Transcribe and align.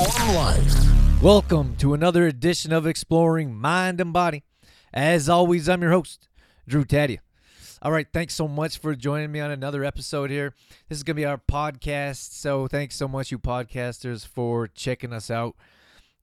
Form 0.00 0.34
Life. 0.34 1.22
Welcome 1.22 1.76
to 1.76 1.92
another 1.92 2.26
edition 2.26 2.72
of 2.72 2.86
Exploring 2.86 3.54
Mind 3.54 4.00
and 4.00 4.14
Body. 4.14 4.44
As 4.94 5.28
always, 5.28 5.68
I'm 5.68 5.82
your 5.82 5.90
host, 5.90 6.30
Drew 6.66 6.86
Tadia. 6.86 7.18
All 7.82 7.92
right, 7.92 8.06
thanks 8.10 8.34
so 8.34 8.48
much 8.48 8.78
for 8.78 8.94
joining 8.94 9.30
me 9.30 9.40
on 9.40 9.50
another 9.50 9.84
episode 9.84 10.30
here. 10.30 10.54
This 10.88 10.96
is 10.96 11.04
going 11.04 11.16
to 11.16 11.20
be 11.20 11.26
our 11.26 11.36
podcast, 11.36 12.32
so 12.32 12.66
thanks 12.66 12.96
so 12.96 13.08
much, 13.08 13.30
you 13.30 13.38
podcasters, 13.38 14.26
for 14.26 14.68
checking 14.68 15.12
us 15.12 15.30
out. 15.30 15.54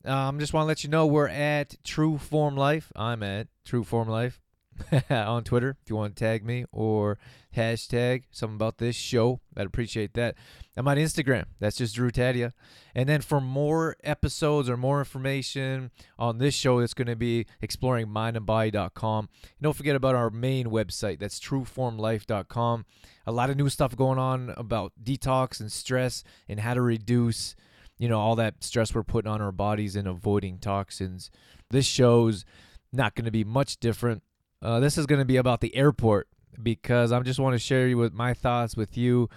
Um, 0.04 0.39
just 0.39 0.54
want 0.54 0.64
to 0.64 0.68
let 0.68 0.84
you 0.84 0.89
know 0.89 1.05
we're 1.05 1.28
at 1.28 1.75
True 1.84 2.18
Form 2.18 2.55
Life. 2.55 2.91
I'm 2.96 3.21
at 3.21 3.48
True 3.64 3.84
Form 3.84 4.07
Life 4.07 4.41
on 5.09 5.44
Twitter 5.44 5.78
if 5.82 5.89
you 5.89 5.96
want 5.96 6.16
to 6.16 6.23
tag 6.23 6.46
me 6.46 6.66
or 6.71 7.18
hashtag 7.55 8.23
something 8.32 8.55
about 8.55 8.77
this 8.77 8.96
show. 8.96 9.39
I'd 9.55 9.66
appreciate 9.66 10.14
that. 10.14 10.36
I'm 10.76 10.88
on 10.88 10.98
Instagram. 10.98 11.46
That's 11.59 11.77
just 11.77 11.96
Drew 11.96 12.12
Tadia. 12.12 12.54
And 12.94 13.09
then 13.09 13.21
for 13.21 13.41
more 13.41 13.98
episodes 14.04 14.70
or 14.70 14.77
more 14.77 15.00
information 15.00 15.91
on 16.20 16.38
this 16.38 16.53
show, 16.53 16.80
it's 16.80 16.94
going 16.94 17.08
to 17.08 17.16
be 17.16 17.45
exploring 17.62 18.08
mindandbody.com. 18.08 19.30
Don't 19.62 19.76
forget 19.76 19.95
about 19.95 20.16
our 20.16 20.30
main 20.30 20.67
website. 20.67 21.20
That's 21.20 21.39
trueformlife.com. 21.39 22.86
A 23.25 23.31
lot 23.31 23.50
of 23.50 23.58
new 23.58 23.70
stuff 23.70 23.95
going 23.95 24.20
on 24.20 24.53
about 24.55 24.94
detox 25.03 25.59
and 25.59 25.72
stress 25.72 26.23
and 26.48 26.59
how 26.59 26.75
to 26.75 26.81
reduce, 26.81 27.55
you 27.98 28.08
know, 28.08 28.20
all 28.20 28.36
that 28.36 28.64
stress 28.64 28.94
we're 28.94 29.03
putting 29.03 29.31
on 29.31 29.41
our 29.41 29.52
bodies 29.52 29.95
and 29.95 30.08
avoiding 30.08 30.59
toxins. 30.59 31.31
This 31.72 31.86
show's 31.86 32.45
not 32.94 33.16
going 33.16 33.25
to 33.25 33.31
be 33.31 33.44
much 33.44 33.80
different. 33.80 34.23
Uh, 34.61 34.79
this 34.79 34.97
is 34.97 35.05
going 35.05 35.20
to 35.20 35.25
be 35.25 35.38
about 35.38 35.61
the 35.61 35.75
airport 35.75 36.27
because 36.61 37.11
I 37.11 37.20
just 37.21 37.39
want 37.39 37.53
to 37.53 37.59
share 37.59 37.95
with 37.95 38.13
my 38.13 38.34
thoughts 38.34 38.75
with 38.75 38.97
you 38.97 39.30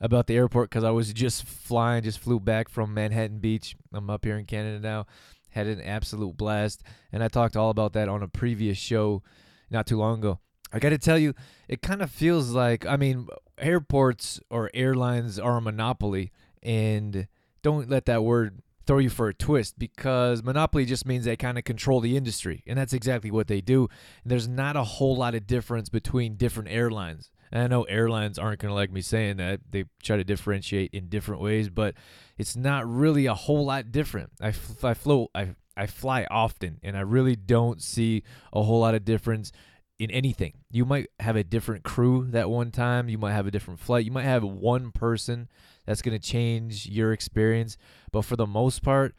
about 0.00 0.26
the 0.26 0.36
airport 0.36 0.70
because 0.70 0.84
I 0.84 0.90
was 0.90 1.12
just 1.12 1.44
flying, 1.44 2.02
just 2.02 2.18
flew 2.18 2.38
back 2.38 2.68
from 2.68 2.92
Manhattan 2.92 3.38
Beach. 3.38 3.74
I'm 3.92 4.10
up 4.10 4.24
here 4.24 4.38
in 4.38 4.44
Canada 4.44 4.78
now. 4.80 5.06
Had 5.50 5.66
an 5.66 5.80
absolute 5.80 6.36
blast, 6.36 6.82
and 7.10 7.24
I 7.24 7.28
talked 7.28 7.56
all 7.56 7.70
about 7.70 7.94
that 7.94 8.10
on 8.10 8.22
a 8.22 8.28
previous 8.28 8.76
show 8.76 9.22
not 9.70 9.86
too 9.86 9.96
long 9.96 10.18
ago. 10.18 10.38
I 10.70 10.78
got 10.78 10.90
to 10.90 10.98
tell 10.98 11.18
you, 11.18 11.32
it 11.66 11.80
kind 11.80 12.02
of 12.02 12.10
feels 12.10 12.50
like 12.50 12.84
I 12.84 12.96
mean, 12.96 13.28
airports 13.56 14.38
or 14.50 14.70
airlines 14.74 15.38
are 15.38 15.56
a 15.56 15.62
monopoly, 15.62 16.30
and 16.62 17.26
don't 17.62 17.88
let 17.88 18.04
that 18.04 18.22
word 18.22 18.60
throw 18.86 18.98
you 18.98 19.10
for 19.10 19.28
a 19.28 19.34
twist 19.34 19.78
because 19.78 20.42
monopoly 20.42 20.84
just 20.84 21.06
means 21.06 21.24
they 21.24 21.36
kind 21.36 21.58
of 21.58 21.64
control 21.64 22.00
the 22.00 22.16
industry 22.16 22.62
and 22.66 22.78
that's 22.78 22.92
exactly 22.92 23.30
what 23.30 23.48
they 23.48 23.60
do. 23.60 23.88
And 24.22 24.30
there's 24.30 24.48
not 24.48 24.76
a 24.76 24.84
whole 24.84 25.16
lot 25.16 25.34
of 25.34 25.46
difference 25.46 25.88
between 25.88 26.36
different 26.36 26.70
airlines. 26.70 27.30
And 27.52 27.62
i 27.62 27.66
know 27.66 27.84
airlines 27.84 28.38
aren't 28.38 28.60
going 28.60 28.70
to 28.70 28.74
like 28.74 28.90
me 28.90 29.00
saying 29.00 29.36
that 29.36 29.60
they 29.70 29.84
try 30.02 30.16
to 30.16 30.24
differentiate 30.24 30.90
in 30.92 31.08
different 31.08 31.40
ways 31.40 31.68
but 31.68 31.94
it's 32.36 32.56
not 32.56 32.88
really 32.88 33.26
a 33.26 33.34
whole 33.34 33.66
lot 33.66 33.92
different. 33.92 34.30
I, 34.40 34.48
I 34.82 34.94
flow 34.94 35.28
I, 35.34 35.54
I 35.76 35.86
fly 35.86 36.26
often 36.30 36.78
and 36.82 36.96
i 36.96 37.00
really 37.00 37.36
don't 37.36 37.82
see 37.82 38.22
a 38.52 38.62
whole 38.62 38.80
lot 38.80 38.94
of 38.94 39.04
difference 39.04 39.52
in 39.98 40.10
anything. 40.10 40.52
You 40.70 40.84
might 40.84 41.06
have 41.20 41.36
a 41.36 41.44
different 41.44 41.82
crew 41.82 42.26
that 42.30 42.50
one 42.50 42.70
time 42.70 43.08
you 43.08 43.16
might 43.16 43.32
have 43.32 43.46
a 43.46 43.50
different 43.50 43.80
flight 43.80 44.04
you 44.04 44.12
might 44.12 44.24
have 44.24 44.44
one 44.44 44.92
person 44.92 45.48
that's 45.86 46.02
going 46.02 46.18
to 46.18 46.24
change 46.24 46.86
your 46.86 47.12
experience. 47.12 47.78
But 48.12 48.22
for 48.22 48.36
the 48.36 48.46
most 48.46 48.82
part, 48.82 49.14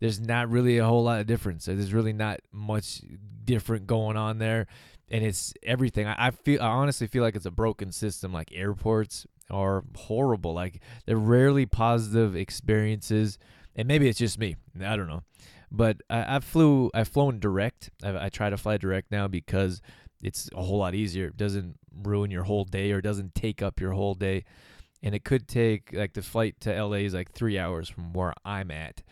there's 0.00 0.20
not 0.20 0.50
really 0.50 0.78
a 0.78 0.84
whole 0.84 1.04
lot 1.04 1.20
of 1.20 1.26
difference. 1.26 1.66
There's 1.66 1.92
really 1.92 2.12
not 2.12 2.40
much 2.50 3.02
different 3.44 3.86
going 3.86 4.16
on 4.16 4.38
there, 4.38 4.66
and 5.10 5.24
it's 5.24 5.54
everything. 5.62 6.06
I, 6.06 6.28
I 6.28 6.30
feel, 6.30 6.60
I 6.60 6.66
honestly 6.66 7.06
feel 7.06 7.22
like 7.22 7.36
it's 7.36 7.46
a 7.46 7.52
broken 7.52 7.92
system. 7.92 8.32
Like 8.32 8.50
airports 8.52 9.26
are 9.50 9.84
horrible. 9.94 10.54
Like 10.54 10.80
they're 11.06 11.16
rarely 11.16 11.66
positive 11.66 12.34
experiences, 12.34 13.38
and 13.76 13.86
maybe 13.86 14.08
it's 14.08 14.18
just 14.18 14.38
me. 14.38 14.56
I 14.84 14.96
don't 14.96 15.08
know, 15.08 15.22
but 15.70 15.98
I, 16.10 16.36
I 16.36 16.40
flew, 16.40 16.90
I've 16.94 17.08
flown 17.08 17.38
direct. 17.38 17.90
I, 18.02 18.26
I 18.26 18.28
try 18.28 18.50
to 18.50 18.56
fly 18.56 18.78
direct 18.78 19.12
now 19.12 19.28
because 19.28 19.82
it's 20.20 20.48
a 20.52 20.62
whole 20.62 20.78
lot 20.78 20.94
easier. 20.94 21.26
It 21.26 21.36
doesn't 21.36 21.76
ruin 22.02 22.30
your 22.30 22.44
whole 22.44 22.64
day 22.64 22.90
or 22.92 23.00
doesn't 23.00 23.34
take 23.34 23.62
up 23.62 23.80
your 23.80 23.92
whole 23.92 24.14
day 24.14 24.44
and 25.02 25.14
it 25.14 25.24
could 25.24 25.48
take 25.48 25.90
like 25.92 26.12
the 26.12 26.22
flight 26.22 26.60
to 26.60 26.82
LA 26.82 26.98
is 26.98 27.14
like 27.14 27.32
three 27.32 27.58
hours 27.58 27.88
from 27.88 28.12
where 28.12 28.34
I'm 28.44 28.70
at, 28.70 29.02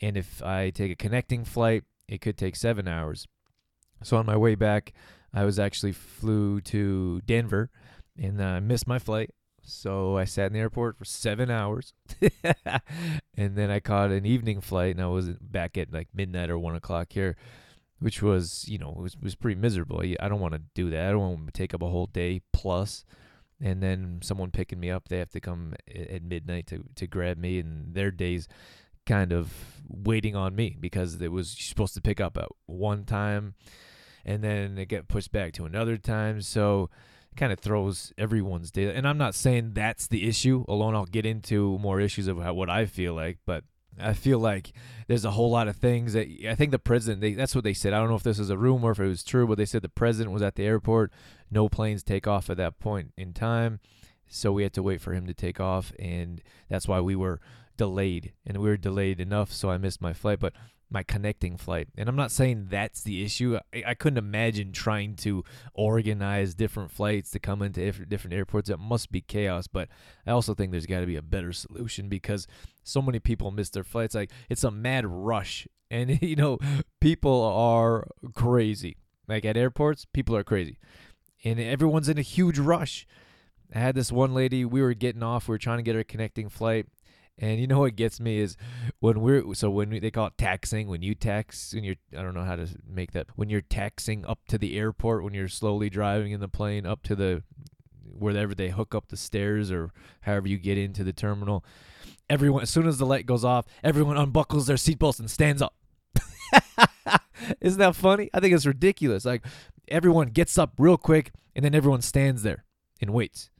and 0.00 0.16
if 0.16 0.42
I 0.42 0.70
take 0.70 0.90
a 0.90 0.96
connecting 0.96 1.44
flight, 1.44 1.84
it 2.08 2.20
could 2.20 2.38
take 2.38 2.56
seven 2.56 2.88
hours. 2.88 3.26
So 4.02 4.16
on 4.16 4.26
my 4.26 4.36
way 4.36 4.54
back, 4.54 4.92
I 5.32 5.44
was 5.44 5.58
actually 5.58 5.92
flew 5.92 6.60
to 6.62 7.20
Denver, 7.26 7.70
and 8.18 8.42
I 8.42 8.56
uh, 8.56 8.60
missed 8.60 8.86
my 8.86 8.98
flight. 8.98 9.30
So 9.62 10.16
I 10.16 10.24
sat 10.24 10.46
in 10.46 10.54
the 10.54 10.58
airport 10.58 10.96
for 10.96 11.04
seven 11.04 11.50
hours, 11.50 11.92
and 13.36 13.56
then 13.56 13.70
I 13.70 13.78
caught 13.78 14.10
an 14.10 14.26
evening 14.26 14.60
flight, 14.60 14.94
and 14.94 15.04
I 15.04 15.08
was 15.08 15.28
back 15.40 15.76
at 15.76 15.92
like 15.92 16.08
midnight 16.14 16.50
or 16.50 16.58
one 16.58 16.74
o'clock 16.74 17.08
here, 17.12 17.36
which 17.98 18.22
was 18.22 18.66
you 18.68 18.78
know 18.78 18.94
was 18.96 19.16
was 19.18 19.34
pretty 19.34 19.60
miserable. 19.60 20.02
I 20.18 20.28
don't 20.28 20.40
want 20.40 20.54
to 20.54 20.62
do 20.74 20.90
that. 20.90 21.06
I 21.06 21.10
don't 21.10 21.20
want 21.20 21.46
to 21.46 21.52
take 21.52 21.74
up 21.74 21.82
a 21.82 21.88
whole 21.88 22.06
day 22.06 22.40
plus 22.52 23.04
and 23.62 23.82
then 23.82 24.20
someone 24.22 24.50
picking 24.50 24.80
me 24.80 24.90
up 24.90 25.08
they 25.08 25.18
have 25.18 25.30
to 25.30 25.40
come 25.40 25.74
at 25.94 26.22
midnight 26.22 26.66
to, 26.66 26.84
to 26.94 27.06
grab 27.06 27.36
me 27.36 27.58
and 27.58 27.94
their 27.94 28.10
days 28.10 28.48
kind 29.06 29.32
of 29.32 29.52
waiting 29.88 30.36
on 30.36 30.54
me 30.54 30.76
because 30.78 31.20
it 31.20 31.32
was 31.32 31.50
supposed 31.50 31.94
to 31.94 32.00
pick 32.00 32.20
up 32.20 32.36
at 32.36 32.48
one 32.66 33.04
time 33.04 33.54
and 34.24 34.44
then 34.44 34.78
it 34.78 34.86
get 34.86 35.08
pushed 35.08 35.32
back 35.32 35.52
to 35.52 35.64
another 35.64 35.96
time. 35.96 36.42
So 36.42 36.90
it 37.32 37.36
kind 37.36 37.52
of 37.52 37.58
throws 37.58 38.12
everyone's 38.18 38.70
day 38.70 38.94
and 38.94 39.06
i'm 39.06 39.18
not 39.18 39.34
saying 39.34 39.72
that's 39.74 40.06
the 40.06 40.28
issue. 40.28 40.64
Alone 40.68 40.94
i'll 40.94 41.06
get 41.06 41.26
into 41.26 41.78
more 41.78 42.00
issues 42.00 42.26
of 42.26 42.38
how, 42.38 42.54
what 42.54 42.68
i 42.68 42.86
feel 42.86 43.14
like 43.14 43.38
but 43.46 43.64
I 43.98 44.12
feel 44.12 44.38
like 44.38 44.72
there's 45.08 45.24
a 45.24 45.32
whole 45.32 45.50
lot 45.50 45.68
of 45.68 45.76
things 45.76 46.12
that 46.12 46.28
I 46.48 46.54
think 46.54 46.70
the 46.70 46.78
president. 46.78 47.20
They, 47.20 47.34
that's 47.34 47.54
what 47.54 47.64
they 47.64 47.74
said. 47.74 47.92
I 47.92 47.98
don't 47.98 48.08
know 48.08 48.16
if 48.16 48.22
this 48.22 48.38
is 48.38 48.50
a 48.50 48.58
rumor, 48.58 48.88
or 48.88 48.92
if 48.92 49.00
it 49.00 49.06
was 49.06 49.22
true, 49.22 49.46
but 49.46 49.58
they 49.58 49.66
said 49.66 49.82
the 49.82 49.88
president 49.88 50.32
was 50.32 50.42
at 50.42 50.54
the 50.54 50.64
airport. 50.64 51.12
No 51.50 51.68
planes 51.68 52.02
take 52.02 52.26
off 52.26 52.48
at 52.50 52.56
that 52.58 52.78
point 52.78 53.12
in 53.16 53.32
time, 53.32 53.80
so 54.28 54.52
we 54.52 54.62
had 54.62 54.72
to 54.74 54.82
wait 54.82 55.00
for 55.00 55.12
him 55.12 55.26
to 55.26 55.34
take 55.34 55.60
off, 55.60 55.92
and 55.98 56.42
that's 56.68 56.88
why 56.88 57.00
we 57.00 57.16
were 57.16 57.40
delayed. 57.76 58.32
And 58.46 58.58
we 58.58 58.68
were 58.68 58.76
delayed 58.76 59.20
enough, 59.20 59.52
so 59.52 59.70
I 59.70 59.78
missed 59.78 60.00
my 60.00 60.12
flight. 60.12 60.38
But 60.40 60.52
my 60.90 61.02
connecting 61.02 61.56
flight. 61.56 61.88
And 61.96 62.08
I'm 62.08 62.16
not 62.16 62.32
saying 62.32 62.66
that's 62.70 63.02
the 63.02 63.24
issue. 63.24 63.58
I, 63.72 63.84
I, 63.88 63.94
couldn't 63.94 64.18
imagine 64.18 64.72
trying 64.72 65.14
to 65.16 65.44
organize 65.72 66.54
different 66.54 66.90
flights 66.90 67.30
to 67.30 67.38
come 67.38 67.62
into 67.62 67.92
different 68.06 68.34
airports. 68.34 68.68
It 68.68 68.78
must 68.78 69.12
be 69.12 69.20
chaos. 69.20 69.68
But 69.68 69.88
I 70.26 70.32
also 70.32 70.52
think 70.52 70.72
there's 70.72 70.86
got 70.86 71.00
to 71.00 71.06
be 71.06 71.16
a 71.16 71.22
better 71.22 71.52
solution 71.52 72.08
because 72.08 72.46
so 72.82 73.00
many 73.00 73.20
people 73.20 73.52
miss 73.52 73.70
their 73.70 73.84
flights. 73.84 74.14
Like 74.14 74.32
it's 74.48 74.64
a 74.64 74.70
mad 74.70 75.06
rush. 75.06 75.68
And, 75.90 76.20
you 76.22 76.36
know, 76.36 76.58
people 77.00 77.42
are 77.42 78.08
crazy. 78.34 78.96
Like 79.28 79.44
at 79.44 79.56
airports, 79.56 80.06
people 80.12 80.36
are 80.36 80.44
crazy. 80.44 80.78
And 81.44 81.60
everyone's 81.60 82.08
in 82.08 82.18
a 82.18 82.22
huge 82.22 82.58
rush. 82.58 83.06
I 83.74 83.78
had 83.78 83.94
this 83.94 84.10
one 84.10 84.34
lady, 84.34 84.64
we 84.64 84.82
were 84.82 84.94
getting 84.94 85.22
off, 85.22 85.48
we 85.48 85.52
were 85.52 85.58
trying 85.58 85.78
to 85.78 85.84
get 85.84 85.94
her 85.94 86.02
connecting 86.02 86.48
flight, 86.48 86.86
and 87.40 87.58
you 87.58 87.66
know 87.66 87.80
what 87.80 87.96
gets 87.96 88.20
me 88.20 88.38
is 88.38 88.56
when 89.00 89.20
we're 89.20 89.54
so 89.54 89.70
when 89.70 89.90
we, 89.90 89.98
they 89.98 90.10
call 90.10 90.26
it 90.26 90.38
taxing 90.38 90.86
when 90.88 91.02
you 91.02 91.14
tax 91.14 91.74
when 91.74 91.82
you're 91.82 91.96
I 92.16 92.22
don't 92.22 92.34
know 92.34 92.44
how 92.44 92.56
to 92.56 92.68
make 92.86 93.12
that 93.12 93.26
when 93.34 93.48
you're 93.48 93.62
taxing 93.62 94.24
up 94.26 94.40
to 94.48 94.58
the 94.58 94.78
airport 94.78 95.24
when 95.24 95.32
you're 95.32 95.48
slowly 95.48 95.88
driving 95.88 96.32
in 96.32 96.40
the 96.40 96.48
plane 96.48 96.86
up 96.86 97.02
to 97.04 97.16
the 97.16 97.42
wherever 98.04 98.54
they 98.54 98.68
hook 98.68 98.94
up 98.94 99.08
the 99.08 99.16
stairs 99.16 99.72
or 99.72 99.90
however 100.22 100.46
you 100.46 100.58
get 100.58 100.78
into 100.78 101.02
the 101.02 101.12
terminal. 101.12 101.64
Everyone 102.28 102.62
as 102.62 102.70
soon 102.70 102.86
as 102.86 102.98
the 102.98 103.06
light 103.06 103.26
goes 103.26 103.44
off, 103.44 103.64
everyone 103.82 104.16
unbuckles 104.16 104.66
their 104.66 104.76
seatbelts 104.76 105.18
and 105.18 105.30
stands 105.30 105.62
up. 105.62 105.74
Isn't 107.60 107.78
that 107.78 107.96
funny? 107.96 108.30
I 108.34 108.40
think 108.40 108.54
it's 108.54 108.66
ridiculous. 108.66 109.24
Like 109.24 109.44
everyone 109.88 110.28
gets 110.28 110.58
up 110.58 110.74
real 110.78 110.98
quick 110.98 111.32
and 111.56 111.64
then 111.64 111.74
everyone 111.74 112.02
stands 112.02 112.42
there 112.42 112.64
and 113.00 113.10
waits. 113.10 113.50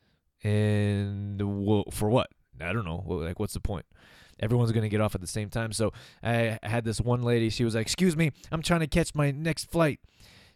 And 0.45 1.41
for 1.93 2.09
what? 2.09 2.31
I 2.63 2.73
don't 2.73 2.85
know. 2.85 3.05
Like, 3.07 3.39
what's 3.39 3.55
the 3.55 3.61
point? 3.61 3.87
Everyone's 4.41 4.73
going 4.73 4.83
to 4.83 4.89
get 4.89 5.01
off 5.01 5.15
at 5.15 5.21
the 5.21 5.27
same 5.27 5.51
time. 5.51 5.73
So 5.73 5.93
I 6.23 6.59
had 6.63 6.85
this 6.85 7.01
one 7.01 7.23
lady. 7.23 7.51
She 7.51 7.65
was 7.65 7.75
like, 7.75 7.87
Excuse 7.87 8.17
me, 8.17 8.33
I'm 8.51 8.63
trying 8.63 8.81
to 8.81 8.87
catch 8.87 9.15
my 9.15 9.31
next 9.31 9.71
flight. 9.71 10.01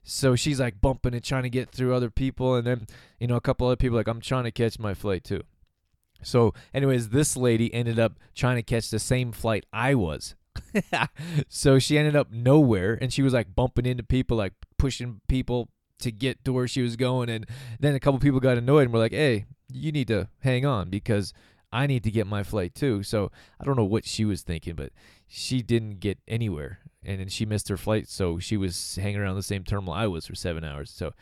So 0.02 0.36
she's 0.36 0.60
like 0.60 0.80
bumping 0.80 1.14
and 1.14 1.24
trying 1.24 1.44
to 1.44 1.50
get 1.50 1.70
through 1.70 1.94
other 1.94 2.10
people. 2.10 2.54
And 2.54 2.66
then, 2.66 2.86
you 3.18 3.26
know, 3.26 3.36
a 3.36 3.40
couple 3.40 3.66
other 3.66 3.76
people 3.76 3.96
like, 3.96 4.08
I'm 4.08 4.20
trying 4.20 4.44
to 4.44 4.50
catch 4.50 4.78
my 4.78 4.94
flight 4.94 5.24
too. 5.24 5.42
So, 6.22 6.54
anyways, 6.72 7.10
this 7.10 7.36
lady 7.36 7.72
ended 7.72 7.98
up 7.98 8.18
trying 8.34 8.56
to 8.56 8.62
catch 8.62 8.90
the 8.90 8.98
same 8.98 9.32
flight 9.32 9.66
I 9.72 9.94
was. 9.94 10.34
so 11.48 11.78
she 11.78 11.98
ended 11.98 12.16
up 12.16 12.30
nowhere 12.30 12.98
and 13.00 13.12
she 13.12 13.22
was 13.22 13.32
like 13.32 13.54
bumping 13.54 13.86
into 13.86 14.02
people, 14.02 14.36
like 14.36 14.52
pushing 14.78 15.20
people 15.28 15.68
to 16.00 16.10
get 16.10 16.44
to 16.44 16.52
where 16.52 16.68
she 16.68 16.82
was 16.82 16.96
going. 16.96 17.28
And 17.28 17.46
then 17.80 17.94
a 17.94 18.00
couple 18.00 18.20
people 18.20 18.40
got 18.40 18.58
annoyed 18.58 18.84
and 18.84 18.92
were 18.92 18.98
like, 18.98 19.12
hey, 19.12 19.46
you 19.72 19.92
need 19.92 20.08
to 20.08 20.28
hang 20.40 20.64
on 20.64 20.90
because 20.90 21.32
I 21.74 21.88
need 21.88 22.04
to 22.04 22.10
get 22.10 22.28
my 22.28 22.44
flight 22.44 22.74
too. 22.74 23.02
So 23.02 23.32
I 23.60 23.64
don't 23.64 23.76
know 23.76 23.84
what 23.84 24.04
she 24.04 24.24
was 24.24 24.42
thinking, 24.42 24.76
but 24.76 24.92
she 25.26 25.60
didn't 25.60 25.98
get 25.98 26.18
anywhere. 26.28 26.78
And 27.04 27.18
then 27.18 27.28
she 27.28 27.44
missed 27.44 27.68
her 27.68 27.76
flight, 27.76 28.08
so 28.08 28.38
she 28.38 28.56
was 28.56 28.96
hanging 28.96 29.20
around 29.20 29.36
the 29.36 29.42
same 29.42 29.64
terminal 29.64 29.92
I 29.92 30.06
was 30.06 30.26
for 30.26 30.34
seven 30.34 30.64
hours. 30.64 30.90
So 30.90 31.12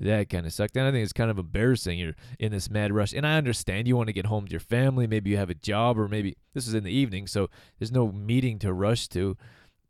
that 0.00 0.30
kind 0.30 0.46
of 0.46 0.52
sucked. 0.52 0.76
And 0.76 0.86
I 0.86 0.90
think 0.90 1.04
it's 1.04 1.12
kind 1.12 1.30
of 1.30 1.38
embarrassing. 1.38 1.98
You're 1.98 2.16
in 2.38 2.50
this 2.50 2.70
mad 2.70 2.92
rush, 2.92 3.12
and 3.12 3.26
I 3.26 3.36
understand 3.36 3.86
you 3.86 3.96
want 3.96 4.08
to 4.08 4.12
get 4.14 4.26
home 4.26 4.46
to 4.46 4.50
your 4.50 4.58
family. 4.58 5.06
Maybe 5.06 5.30
you 5.30 5.36
have 5.36 5.50
a 5.50 5.54
job, 5.54 5.98
or 5.98 6.08
maybe 6.08 6.36
this 6.54 6.66
is 6.66 6.74
in 6.74 6.82
the 6.82 6.90
evening, 6.90 7.26
so 7.26 7.48
there's 7.78 7.92
no 7.92 8.10
meeting 8.10 8.58
to 8.60 8.72
rush 8.72 9.06
to. 9.08 9.36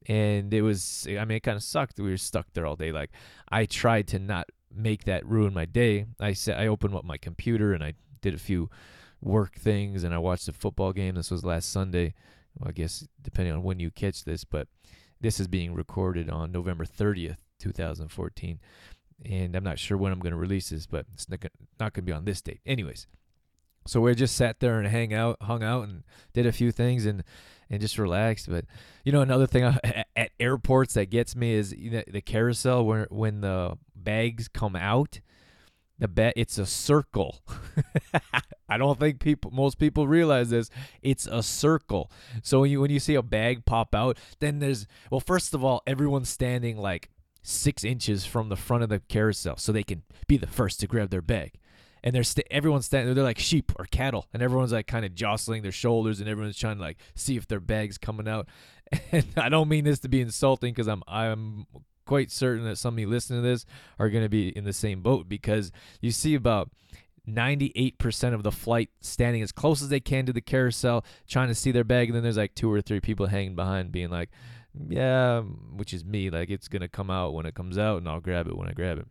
And 0.06 0.52
it 0.52 0.62
was, 0.62 1.06
I 1.08 1.24
mean, 1.24 1.36
it 1.36 1.42
kind 1.42 1.56
of 1.56 1.62
sucked. 1.62 2.00
We 2.00 2.10
were 2.10 2.16
stuck 2.16 2.48
there 2.52 2.66
all 2.66 2.76
day. 2.76 2.90
Like 2.90 3.10
I 3.48 3.64
tried 3.66 4.08
to 4.08 4.18
not 4.18 4.48
make 4.74 5.04
that 5.04 5.24
ruin 5.26 5.54
my 5.54 5.66
day. 5.66 6.06
I 6.18 6.32
said 6.32 6.58
I 6.58 6.66
opened 6.66 6.94
up 6.94 7.04
my 7.04 7.18
computer 7.18 7.72
and 7.72 7.84
I 7.84 7.94
did 8.20 8.34
a 8.34 8.38
few 8.38 8.70
work 9.20 9.56
things, 9.56 10.04
and 10.04 10.14
I 10.14 10.18
watched 10.18 10.46
the 10.46 10.52
football 10.52 10.92
game. 10.92 11.14
This 11.14 11.30
was 11.30 11.44
last 11.44 11.70
Sunday. 11.70 12.14
Well, 12.58 12.68
I 12.68 12.72
guess 12.72 13.06
depending 13.22 13.54
on 13.54 13.62
when 13.62 13.80
you 13.80 13.90
catch 13.90 14.24
this, 14.24 14.44
but 14.44 14.68
this 15.20 15.38
is 15.38 15.48
being 15.48 15.74
recorded 15.74 16.28
on 16.30 16.52
November 16.52 16.84
30th, 16.84 17.36
2014 17.58 18.58
and 19.24 19.54
I'm 19.54 19.64
not 19.64 19.78
sure 19.78 19.96
when 19.96 20.12
I'm 20.12 20.20
going 20.20 20.32
to 20.32 20.38
release 20.38 20.70
this, 20.70 20.86
but 20.86 21.06
it's 21.12 21.28
not 21.28 21.40
going 21.78 21.92
to 21.92 22.02
be 22.02 22.12
on 22.12 22.24
this 22.24 22.40
date. 22.40 22.60
Anyways, 22.64 23.06
so 23.86 24.00
we 24.00 24.14
just 24.14 24.36
sat 24.36 24.60
there 24.60 24.78
and 24.78 24.88
hang 24.88 25.12
out, 25.12 25.36
hung 25.42 25.62
out, 25.62 25.84
and 25.84 26.04
did 26.32 26.46
a 26.46 26.52
few 26.52 26.72
things 26.72 27.06
and 27.06 27.22
and 27.68 27.80
just 27.80 27.98
relaxed. 27.98 28.48
But 28.48 28.64
you 29.04 29.12
know, 29.12 29.20
another 29.20 29.46
thing 29.46 29.64
at 30.16 30.30
airports 30.38 30.94
that 30.94 31.10
gets 31.10 31.36
me 31.36 31.52
is 31.52 31.70
the 31.70 32.22
carousel 32.24 32.84
where 32.84 33.06
when 33.10 33.42
the 33.42 33.76
bags 33.94 34.48
come 34.48 34.76
out, 34.76 35.20
the 35.98 36.08
bet 36.08 36.34
it's 36.36 36.58
a 36.58 36.66
circle. 36.66 37.40
I 38.70 38.78
don't 38.78 38.98
think 38.98 39.20
people 39.20 39.50
most 39.50 39.78
people 39.78 40.06
realize 40.06 40.50
this. 40.50 40.70
It's 41.02 41.26
a 41.26 41.42
circle. 41.42 42.10
So 42.42 42.60
when 42.60 42.70
you 42.70 42.80
when 42.80 42.90
you 42.90 43.00
see 43.00 43.16
a 43.16 43.22
bag 43.22 43.66
pop 43.66 43.94
out, 43.94 44.16
then 44.38 44.60
there's 44.60 44.86
well, 45.10 45.20
first 45.20 45.54
of 45.54 45.64
all, 45.64 45.82
everyone's 45.86 46.28
standing 46.28 46.76
like 46.76 47.10
six 47.42 47.84
inches 47.84 48.24
from 48.24 48.48
the 48.48 48.56
front 48.56 48.82
of 48.82 48.88
the 48.88 49.00
carousel 49.00 49.56
so 49.56 49.72
they 49.72 49.82
can 49.82 50.02
be 50.28 50.36
the 50.36 50.46
first 50.46 50.78
to 50.80 50.86
grab 50.86 51.10
their 51.10 51.22
bag. 51.22 51.54
And 52.02 52.14
they're 52.14 52.24
st- 52.24 52.46
everyone's 52.50 52.86
standing. 52.86 53.14
They're 53.14 53.24
like 53.24 53.38
sheep 53.38 53.72
or 53.78 53.84
cattle, 53.84 54.26
and 54.32 54.42
everyone's 54.42 54.72
like 54.72 54.86
kind 54.86 55.04
of 55.04 55.14
jostling 55.14 55.62
their 55.62 55.72
shoulders, 55.72 56.20
and 56.20 56.28
everyone's 56.30 56.56
trying 56.56 56.76
to 56.76 56.82
like 56.82 56.96
see 57.14 57.36
if 57.36 57.46
their 57.46 57.60
bag's 57.60 57.98
coming 57.98 58.28
out. 58.28 58.48
And 59.12 59.26
I 59.36 59.48
don't 59.48 59.68
mean 59.68 59.84
this 59.84 60.00
to 60.00 60.08
be 60.08 60.20
insulting 60.20 60.72
because 60.72 60.88
I'm 60.88 61.04
I'm 61.06 61.66
quite 62.06 62.32
certain 62.32 62.64
that 62.64 62.76
some 62.76 62.94
of 62.94 62.98
you 62.98 63.08
listening 63.08 63.40
to 63.40 63.48
this 63.48 63.64
are 64.00 64.10
going 64.10 64.24
to 64.24 64.28
be 64.28 64.48
in 64.48 64.64
the 64.64 64.72
same 64.72 65.00
boat 65.00 65.28
because 65.28 65.70
you 66.00 66.10
see 66.10 66.34
about 66.34 66.68
98% 67.34 68.34
of 68.34 68.42
the 68.42 68.52
flight 68.52 68.90
standing 69.00 69.42
as 69.42 69.52
close 69.52 69.82
as 69.82 69.88
they 69.88 70.00
can 70.00 70.26
to 70.26 70.32
the 70.32 70.40
carousel, 70.40 71.04
trying 71.28 71.48
to 71.48 71.54
see 71.54 71.72
their 71.72 71.84
bag, 71.84 72.08
and 72.08 72.16
then 72.16 72.22
there's 72.22 72.36
like 72.36 72.54
two 72.54 72.72
or 72.72 72.80
three 72.80 73.00
people 73.00 73.26
hanging 73.26 73.54
behind, 73.54 73.92
being 73.92 74.10
like, 74.10 74.30
yeah, 74.88 75.38
um, 75.38 75.74
which 75.76 75.92
is 75.92 76.04
me. 76.04 76.30
Like 76.30 76.50
it's 76.50 76.68
gonna 76.68 76.88
come 76.88 77.10
out 77.10 77.34
when 77.34 77.46
it 77.46 77.54
comes 77.54 77.78
out, 77.78 77.98
and 77.98 78.08
I'll 78.08 78.20
grab 78.20 78.46
it 78.46 78.56
when 78.56 78.68
I 78.68 78.72
grab 78.72 78.98
it. 78.98 79.06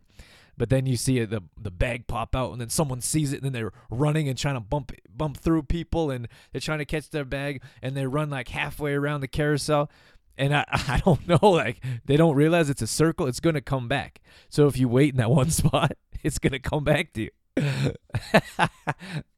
But 0.56 0.68
then 0.68 0.86
you 0.86 0.96
see 0.96 1.24
the 1.24 1.42
the 1.60 1.70
bag 1.70 2.06
pop 2.06 2.34
out, 2.34 2.52
and 2.52 2.60
then 2.60 2.70
someone 2.70 3.00
sees 3.00 3.32
it, 3.32 3.36
and 3.36 3.44
then 3.44 3.52
they're 3.52 3.72
running 3.90 4.28
and 4.28 4.36
trying 4.36 4.54
to 4.54 4.60
bump 4.60 4.92
bump 5.08 5.38
through 5.38 5.64
people, 5.64 6.10
and 6.10 6.28
they're 6.52 6.60
trying 6.60 6.78
to 6.78 6.84
catch 6.84 7.10
their 7.10 7.24
bag, 7.24 7.62
and 7.82 7.96
they 7.96 8.06
run 8.06 8.30
like 8.30 8.48
halfway 8.48 8.94
around 8.94 9.20
the 9.20 9.28
carousel. 9.28 9.90
And 10.38 10.54
I, 10.54 10.64
I 10.70 11.02
don't 11.04 11.26
know, 11.28 11.38
like 11.42 11.82
they 12.06 12.16
don't 12.16 12.36
realize 12.36 12.70
it's 12.70 12.82
a 12.82 12.86
circle. 12.86 13.26
It's 13.26 13.40
gonna 13.40 13.60
come 13.60 13.88
back. 13.88 14.20
So 14.48 14.66
if 14.66 14.78
you 14.78 14.88
wait 14.88 15.10
in 15.10 15.18
that 15.18 15.30
one 15.40 15.50
spot, 15.50 15.92
it's 16.22 16.38
gonna 16.38 16.58
come 16.58 16.84
back 16.84 17.12
to 17.14 17.22
you. 17.22 17.30
I 17.56 18.68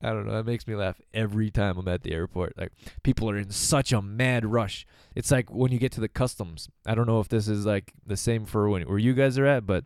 don't 0.03 0.27
know. 0.27 0.33
That 0.33 0.47
makes 0.47 0.67
me 0.67 0.75
laugh 0.75 1.01
every 1.15 1.51
time 1.51 1.79
I'm 1.79 1.89
at 1.89 2.03
the 2.03 2.13
airport. 2.13 2.57
Like 2.57 2.73
people 3.03 3.29
are 3.31 3.37
in 3.37 3.51
such 3.51 3.93
a 3.93 4.03
mad 4.03 4.45
rush. 4.45 4.87
It's 5.15 5.31
like 5.31 5.51
when 5.51 5.73
you 5.73 5.79
get 5.79 5.93
to 5.93 6.01
the 6.01 6.09
customs. 6.09 6.69
I 6.87 6.95
don't 6.95 7.07
know 7.07 7.21
if 7.21 7.29
this 7.29 7.49
is 7.49 7.67
like 7.67 7.93
the 8.07 8.17
same 8.17 8.45
for 8.45 8.69
when 8.69 8.83
where 8.83 8.99
you 8.99 9.15
guys 9.15 9.39
are 9.39 9.47
at, 9.47 9.67
but 9.67 9.85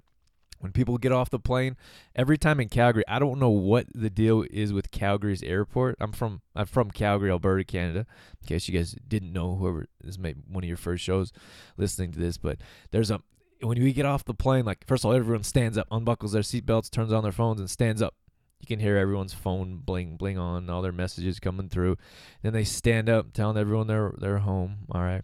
when 0.59 0.73
people 0.73 0.99
get 0.99 1.13
off 1.13 1.31
the 1.31 1.39
plane, 1.39 1.77
every 2.15 2.39
time 2.39 2.61
in 2.61 2.69
Calgary, 2.69 3.05
I 3.07 3.19
don't 3.19 3.39
know 3.39 3.51
what 3.51 3.87
the 3.95 4.11
deal 4.11 4.45
is 4.51 4.73
with 4.73 4.91
Calgary's 4.91 5.43
airport. 5.43 5.97
I'm 6.01 6.13
from 6.13 6.41
I'm 6.55 6.67
from 6.67 6.91
Calgary, 6.91 7.31
Alberta, 7.31 7.65
Canada. 7.65 8.07
In 8.43 8.47
case 8.47 8.69
you 8.69 8.77
guys 8.77 8.97
didn't 9.07 9.33
know, 9.33 9.57
whoever 9.57 9.87
this 10.01 10.19
may 10.19 10.33
one 10.33 10.65
of 10.65 10.69
your 10.69 10.77
first 10.77 11.05
shows 11.05 11.33
listening 11.77 12.13
to 12.13 12.19
this, 12.19 12.39
but 12.39 12.59
there's 12.91 13.11
a 13.11 13.21
when 13.61 13.83
we 13.83 13.93
get 13.93 14.07
off 14.07 14.25
the 14.25 14.35
plane, 14.35 14.65
like 14.65 14.87
first 14.87 15.05
of 15.05 15.11
all, 15.11 15.17
everyone 15.17 15.45
stands 15.45 15.79
up, 15.79 15.87
unbuckles 15.91 16.33
their 16.33 16.43
seatbelts, 16.43 16.91
turns 16.91 17.13
on 17.13 17.23
their 17.23 17.33
phones, 17.33 17.61
and 17.61 17.71
stands 17.71 18.03
up. 18.03 18.15
You 18.61 18.67
can 18.67 18.81
hear 18.81 18.97
everyone's 18.97 19.35
phone 19.35 19.79
bling 19.79 20.17
bling 20.17 20.39
on, 20.39 20.69
all 20.71 20.83
their 20.83 20.93
messages 20.93 21.41
coming 21.41 21.69
through. 21.69 21.97
Then 22.43 22.53
they 22.53 22.65
stand 22.65 23.09
up, 23.09 23.33
telling 23.33 23.57
everyone 23.57 23.87
they're 23.87 24.15
they're 24.19 24.39
home. 24.39 24.79
All 24.91 25.03
right, 25.03 25.23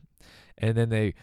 and 0.58 0.76
then 0.76 0.88
they 0.88 1.14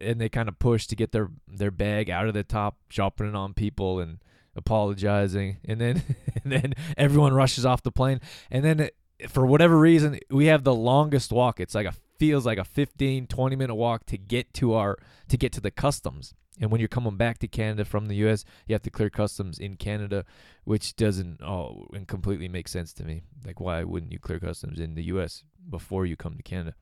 and 0.00 0.20
they 0.20 0.28
kind 0.28 0.48
of 0.48 0.58
push 0.58 0.86
to 0.86 0.96
get 0.96 1.12
their 1.12 1.30
their 1.46 1.70
bag 1.70 2.10
out 2.10 2.28
of 2.28 2.34
the 2.34 2.44
top, 2.44 2.76
dropping 2.88 3.28
it 3.28 3.34
on 3.34 3.54
people 3.54 4.00
and 4.00 4.18
apologizing, 4.56 5.58
and 5.64 5.80
then 5.80 6.02
and 6.44 6.52
then 6.52 6.74
everyone 6.96 7.34
rushes 7.34 7.66
off 7.66 7.82
the 7.82 7.92
plane, 7.92 8.20
and 8.50 8.64
then 8.64 8.80
it, 8.80 8.96
for 9.28 9.44
whatever 9.46 9.78
reason 9.78 10.18
we 10.30 10.46
have 10.46 10.64
the 10.64 10.74
longest 10.74 11.32
walk. 11.32 11.60
It's 11.60 11.74
like 11.74 11.86
a 11.86 11.94
feels 12.18 12.44
like 12.44 12.58
a 12.58 12.64
15 12.64 13.28
20 13.28 13.56
minute 13.56 13.74
walk 13.76 14.04
to 14.06 14.18
get 14.18 14.52
to 14.52 14.74
our 14.74 14.98
to 15.28 15.36
get 15.36 15.52
to 15.52 15.60
the 15.60 15.70
customs 15.70 16.34
and 16.60 16.70
when 16.70 16.80
you're 16.80 16.88
coming 16.88 17.16
back 17.16 17.38
to 17.38 17.48
Canada 17.48 17.84
from 17.84 18.06
the 18.06 18.16
US, 18.26 18.44
you 18.66 18.74
have 18.74 18.82
to 18.82 18.90
clear 18.90 19.10
customs 19.10 19.58
in 19.58 19.76
Canada, 19.76 20.24
which 20.64 20.96
doesn't 20.96 21.40
oh 21.42 21.86
and 21.92 22.06
completely 22.06 22.48
make 22.48 22.68
sense 22.68 22.92
to 22.94 23.04
me. 23.04 23.22
Like 23.44 23.60
why 23.60 23.84
wouldn't 23.84 24.12
you 24.12 24.18
clear 24.18 24.38
customs 24.38 24.78
in 24.78 24.94
the 24.94 25.04
US 25.04 25.44
before 25.68 26.06
you 26.06 26.16
come 26.16 26.34
to 26.34 26.42
Canada? 26.42 26.74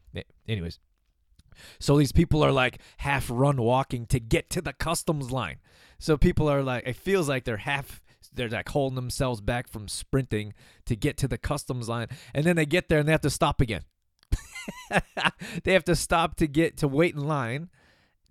Anyways, 0.49 0.78
so 1.78 1.99
these 1.99 2.12
people 2.12 2.43
are 2.43 2.52
like 2.52 2.81
half 2.99 3.28
run 3.31 3.61
walking 3.61 4.06
to 4.06 4.20
get 4.20 4.50
to 4.50 4.61
the 4.61 4.73
customs 4.73 5.31
line. 5.31 5.58
So 5.99 6.17
people 6.17 6.49
are 6.50 6.62
like 6.62 6.87
it 6.87 6.96
feels 6.96 7.28
like 7.28 7.44
they're 7.44 7.58
half 7.58 8.02
they're 8.32 8.49
like 8.49 8.69
holding 8.69 8.96
themselves 8.96 9.40
back 9.40 9.69
from 9.69 9.88
sprinting 9.88 10.52
to 10.84 10.96
get 10.96 11.17
to 11.19 11.28
the 11.28 11.38
customs 11.38 11.88
line 11.88 12.08
and 12.34 12.44
then 12.44 12.56
they 12.56 12.67
get 12.67 12.88
there 12.88 12.99
and 12.99 13.08
they 13.08 13.12
have 13.12 13.20
to 13.23 13.31
stop 13.31 13.61
again. 13.61 13.82
they 15.64 15.73
have 15.73 15.84
to 15.84 15.94
stop 15.94 16.37
to 16.37 16.46
get 16.46 16.76
to 16.78 16.88
wait 16.88 17.14
in 17.14 17.26
line 17.26 17.69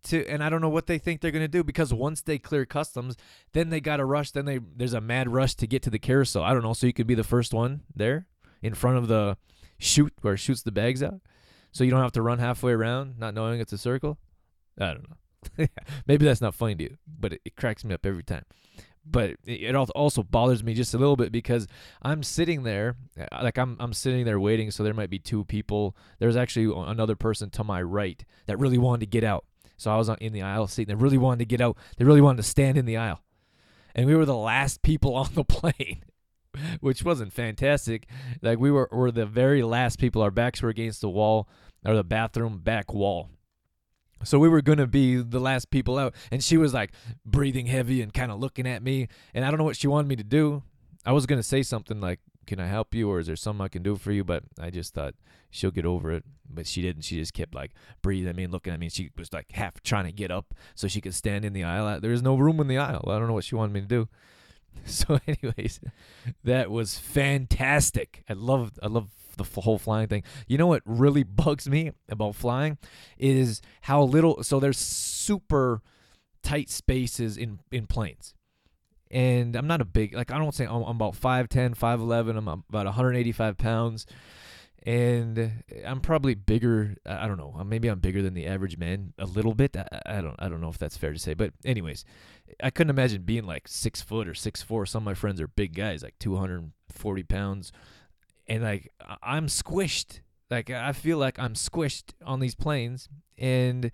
to 0.05 0.25
and 0.27 0.43
I 0.43 0.49
don't 0.49 0.61
know 0.61 0.69
what 0.69 0.87
they 0.87 0.97
think 0.97 1.21
they're 1.21 1.31
going 1.31 1.43
to 1.43 1.47
do 1.47 1.63
because 1.63 1.93
once 1.93 2.21
they 2.21 2.37
clear 2.37 2.65
customs, 2.65 3.15
then 3.53 3.69
they 3.69 3.81
got 3.81 3.97
to 3.97 4.05
rush, 4.05 4.31
then 4.31 4.45
they 4.45 4.59
there's 4.75 4.93
a 4.93 5.01
mad 5.01 5.29
rush 5.29 5.55
to 5.55 5.67
get 5.67 5.83
to 5.83 5.89
the 5.89 5.99
carousel. 5.99 6.43
I 6.43 6.53
don't 6.53 6.63
know, 6.63 6.73
so 6.73 6.87
you 6.87 6.93
could 6.93 7.07
be 7.07 7.15
the 7.15 7.23
first 7.23 7.53
one 7.53 7.81
there 7.95 8.27
in 8.61 8.73
front 8.73 8.97
of 8.97 9.07
the 9.07 9.37
chute 9.77 10.13
where 10.21 10.35
it 10.35 10.39
shoots 10.39 10.63
the 10.63 10.71
bags 10.71 11.03
out. 11.03 11.21
So 11.71 11.83
you 11.83 11.91
don't 11.91 12.01
have 12.01 12.13
to 12.13 12.21
run 12.21 12.39
halfway 12.39 12.71
around 12.71 13.19
not 13.19 13.33
knowing 13.33 13.59
it's 13.59 13.73
a 13.73 13.77
circle. 13.77 14.17
I 14.79 14.93
don't 14.93 15.09
know. 15.09 15.67
Maybe 16.07 16.25
that's 16.25 16.41
not 16.41 16.55
funny 16.55 16.75
to 16.75 16.83
you, 16.83 16.97
but 17.07 17.33
it, 17.33 17.41
it 17.45 17.55
cracks 17.55 17.83
me 17.83 17.93
up 17.93 18.05
every 18.05 18.23
time 18.23 18.45
but 19.05 19.35
it 19.45 19.75
also 19.75 20.23
bothers 20.23 20.63
me 20.63 20.73
just 20.73 20.93
a 20.93 20.97
little 20.97 21.15
bit 21.15 21.31
because 21.31 21.67
I'm 22.01 22.23
sitting 22.23 22.63
there, 22.63 22.95
uh, 23.19 23.43
like 23.43 23.57
I'm 23.57 23.77
I'm 23.79 23.93
sitting 23.93 24.25
there 24.25 24.39
waiting. 24.39 24.71
So 24.71 24.83
there 24.83 24.93
might 24.93 25.09
be 25.09 25.19
two 25.19 25.45
people. 25.45 25.95
There's 26.19 26.35
actually 26.35 26.73
another 26.75 27.15
person 27.15 27.49
to 27.51 27.63
my 27.63 27.81
right 27.81 28.23
that 28.47 28.57
really 28.57 28.77
wanted 28.77 29.01
to 29.01 29.05
get 29.05 29.23
out, 29.23 29.45
so 29.77 29.91
I 29.91 29.97
was 29.97 30.09
in 30.19 30.33
the 30.33 30.41
aisle 30.41 30.67
seat, 30.67 30.89
and 30.89 30.99
they 30.99 31.03
really 31.03 31.17
wanted 31.17 31.39
to 31.39 31.45
get 31.45 31.61
out. 31.61 31.77
They 31.97 32.05
really 32.05 32.21
wanted 32.21 32.37
to 32.37 32.43
stand 32.43 32.77
in 32.77 32.85
the 32.85 32.97
aisle. 32.97 33.21
And 33.93 34.07
we 34.07 34.15
were 34.15 34.25
the 34.25 34.35
last 34.35 34.81
people 34.81 35.15
on 35.15 35.29
the 35.33 35.43
plane, 35.43 36.03
which 36.79 37.03
wasn't 37.03 37.33
fantastic. 37.33 38.07
Like 38.41 38.59
we 38.59 38.71
were, 38.71 38.89
were 38.91 39.11
the 39.11 39.25
very 39.25 39.63
last 39.63 39.99
people. 39.99 40.21
Our 40.21 40.31
backs 40.31 40.61
were 40.61 40.69
against 40.69 41.01
the 41.01 41.09
wall, 41.09 41.47
or 41.85 41.95
the 41.95 42.03
bathroom 42.03 42.59
back 42.59 42.93
wall. 42.93 43.29
So 44.23 44.39
we 44.39 44.49
were 44.49 44.61
going 44.61 44.79
to 44.79 44.87
be 44.87 45.17
the 45.17 45.39
last 45.39 45.69
people 45.69 45.97
out. 45.97 46.15
And 46.31 46.43
she 46.43 46.57
was 46.57 46.73
like 46.73 46.91
breathing 47.25 47.67
heavy 47.67 48.01
and 48.01 48.13
kind 48.13 48.31
of 48.31 48.39
looking 48.39 48.67
at 48.67 48.81
me. 48.81 49.07
And 49.33 49.45
I 49.45 49.51
don't 49.51 49.57
know 49.57 49.65
what 49.65 49.77
she 49.77 49.87
wanted 49.87 50.07
me 50.07 50.15
to 50.15 50.23
do. 50.23 50.63
I 51.05 51.11
was 51.11 51.25
going 51.25 51.39
to 51.39 51.43
say 51.43 51.61
something 51.61 52.01
like, 52.01 52.19
can 52.45 52.59
I 52.59 52.67
help 52.67 52.93
you 52.93 53.09
or 53.09 53.19
is 53.19 53.27
there 53.27 53.35
something 53.35 53.63
I 53.63 53.67
can 53.67 53.83
do 53.83 53.95
for 53.95 54.11
you? 54.11 54.23
But 54.23 54.43
I 54.59 54.69
just 54.69 54.93
thought 54.93 55.15
she'll 55.49 55.71
get 55.71 55.85
over 55.85 56.11
it. 56.11 56.23
But 56.49 56.67
she 56.67 56.81
didn't. 56.81 57.03
She 57.03 57.17
just 57.17 57.33
kept 57.33 57.55
like 57.55 57.71
breathing 58.01 58.29
at 58.29 58.35
me 58.35 58.43
and 58.43 58.53
looking 58.53 58.73
at 58.73 58.79
me. 58.79 58.89
She 58.89 59.11
was 59.17 59.33
like 59.33 59.51
half 59.51 59.81
trying 59.81 60.05
to 60.05 60.11
get 60.11 60.31
up 60.31 60.53
so 60.75 60.87
she 60.87 61.01
could 61.01 61.15
stand 61.15 61.45
in 61.45 61.53
the 61.53 61.63
aisle. 61.63 61.99
There 61.99 62.11
is 62.11 62.21
no 62.21 62.35
room 62.35 62.59
in 62.59 62.67
the 62.67 62.77
aisle. 62.77 63.05
I 63.07 63.17
don't 63.17 63.27
know 63.27 63.33
what 63.33 63.45
she 63.45 63.55
wanted 63.55 63.73
me 63.73 63.81
to 63.81 63.87
do. 63.87 64.09
So, 64.85 65.17
anyways, 65.25 65.79
that 66.43 66.69
was 66.69 66.99
fantastic. 66.99 68.23
I 68.29 68.33
love, 68.33 68.73
I 68.83 68.87
love 68.87 69.09
the 69.37 69.61
whole 69.61 69.77
flying 69.77 70.07
thing. 70.09 70.23
You 70.47 70.57
know 70.57 70.67
what 70.67 70.81
really 70.85 71.23
bugs 71.23 71.69
me 71.69 71.91
about 72.09 72.35
flying 72.35 72.77
is 73.17 73.61
how 73.81 74.03
little. 74.03 74.43
So 74.43 74.59
there's 74.59 74.77
super 74.77 75.81
tight 76.43 76.69
spaces 76.69 77.37
in 77.37 77.59
in 77.71 77.87
planes 77.87 78.34
and 79.11 79.55
I'm 79.55 79.67
not 79.67 79.81
a 79.81 79.85
big 79.85 80.13
like 80.13 80.31
I 80.31 80.37
don't 80.37 80.53
say 80.53 80.65
I'm, 80.65 80.83
I'm 80.83 80.95
about 80.95 81.13
5'10", 81.13 81.77
5'11", 81.77 82.37
I'm 82.37 82.47
about 82.47 82.85
185 82.85 83.57
pounds, 83.57 84.05
and 84.83 85.63
I'm 85.85 85.99
probably 85.99 86.35
bigger. 86.35 86.95
I 87.05 87.27
don't 87.27 87.37
know. 87.37 87.55
Uh, 87.57 87.63
maybe 87.63 87.87
I'm 87.87 87.99
bigger 87.99 88.21
than 88.21 88.33
the 88.33 88.45
average 88.45 88.77
man 88.77 89.13
a 89.17 89.25
little 89.25 89.53
bit. 89.53 89.75
I, 89.75 89.87
I 90.05 90.21
don't 90.21 90.35
I 90.39 90.47
don't 90.47 90.61
know 90.61 90.69
if 90.69 90.77
that's 90.77 90.97
fair 90.97 91.13
to 91.13 91.19
say, 91.19 91.33
but 91.33 91.53
anyways, 91.63 92.05
I 92.61 92.69
couldn't 92.69 92.91
imagine 92.91 93.23
being 93.23 93.45
like 93.45 93.67
six 93.67 94.01
foot 94.01 94.27
or 94.27 94.33
six 94.33 94.61
four. 94.61 94.85
Some 94.85 95.03
of 95.03 95.05
my 95.05 95.13
friends 95.15 95.41
are 95.41 95.47
big 95.47 95.75
guys, 95.75 96.03
like 96.03 96.19
240 96.19 97.23
pounds, 97.23 97.71
and 98.47 98.63
like 98.63 98.91
I'm 99.23 99.47
squished. 99.47 100.19
Like 100.51 100.69
I 100.69 100.93
feel 100.93 101.17
like 101.17 101.39
I'm 101.39 101.55
squished 101.55 102.13
on 102.23 102.39
these 102.39 102.55
planes, 102.55 103.09
and 103.37 103.91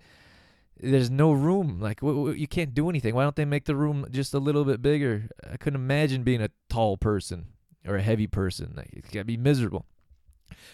there's 0.82 1.10
no 1.10 1.32
room. 1.32 1.80
Like 1.80 2.00
w- 2.00 2.18
w- 2.18 2.38
you 2.38 2.48
can't 2.48 2.74
do 2.74 2.90
anything. 2.90 3.14
Why 3.14 3.22
don't 3.22 3.36
they 3.36 3.44
make 3.44 3.64
the 3.64 3.76
room 3.76 4.06
just 4.10 4.34
a 4.34 4.38
little 4.38 4.64
bit 4.64 4.82
bigger? 4.82 5.28
I 5.50 5.56
couldn't 5.56 5.80
imagine 5.80 6.22
being 6.22 6.42
a 6.42 6.50
tall 6.68 6.96
person 6.96 7.46
or 7.86 7.96
a 7.96 8.02
heavy 8.02 8.26
person. 8.26 8.74
Like, 8.76 8.90
it's 8.92 9.10
gotta 9.10 9.24
be 9.24 9.36
miserable. 9.36 9.86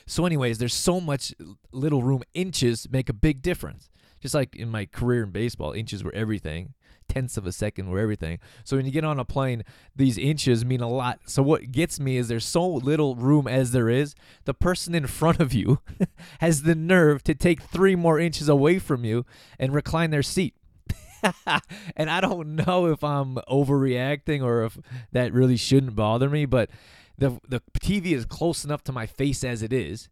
So, 0.06 0.26
anyways, 0.26 0.58
there's 0.58 0.74
so 0.74 1.00
much 1.00 1.34
little 1.72 2.02
room. 2.02 2.22
Inches 2.34 2.88
make 2.90 3.08
a 3.08 3.12
big 3.12 3.42
difference. 3.42 3.90
Just 4.20 4.34
like 4.34 4.56
in 4.56 4.68
my 4.68 4.86
career 4.86 5.22
in 5.22 5.30
baseball, 5.30 5.72
inches 5.72 6.02
were 6.02 6.14
everything. 6.14 6.74
Tenths 7.08 7.36
of 7.36 7.46
a 7.46 7.52
second 7.52 7.90
were 7.90 7.98
everything. 7.98 8.38
So 8.64 8.76
when 8.76 8.86
you 8.86 8.92
get 8.92 9.04
on 9.04 9.18
a 9.18 9.24
plane, 9.24 9.64
these 9.96 10.18
inches 10.18 10.64
mean 10.64 10.80
a 10.80 10.88
lot. 10.88 11.20
So 11.26 11.42
what 11.42 11.72
gets 11.72 11.98
me 11.98 12.16
is 12.16 12.28
there's 12.28 12.44
so 12.44 12.66
little 12.66 13.16
room 13.16 13.48
as 13.48 13.72
there 13.72 13.88
is. 13.88 14.14
The 14.44 14.54
person 14.54 14.94
in 14.94 15.06
front 15.06 15.40
of 15.40 15.52
you 15.52 15.80
has 16.40 16.62
the 16.62 16.74
nerve 16.74 17.24
to 17.24 17.34
take 17.34 17.62
three 17.62 17.96
more 17.96 18.18
inches 18.18 18.48
away 18.48 18.78
from 18.78 19.04
you 19.04 19.24
and 19.58 19.74
recline 19.74 20.10
their 20.10 20.22
seat. 20.22 20.54
and 21.96 22.10
I 22.10 22.20
don't 22.20 22.54
know 22.54 22.86
if 22.86 23.02
I'm 23.02 23.36
overreacting 23.48 24.42
or 24.42 24.64
if 24.64 24.78
that 25.12 25.32
really 25.32 25.56
shouldn't 25.56 25.96
bother 25.96 26.28
me, 26.28 26.44
but 26.44 26.70
the 27.16 27.40
the 27.48 27.60
TV 27.80 28.12
is 28.12 28.24
close 28.24 28.64
enough 28.64 28.84
to 28.84 28.92
my 28.92 29.06
face 29.06 29.42
as 29.42 29.62
it 29.62 29.72
is 29.72 30.08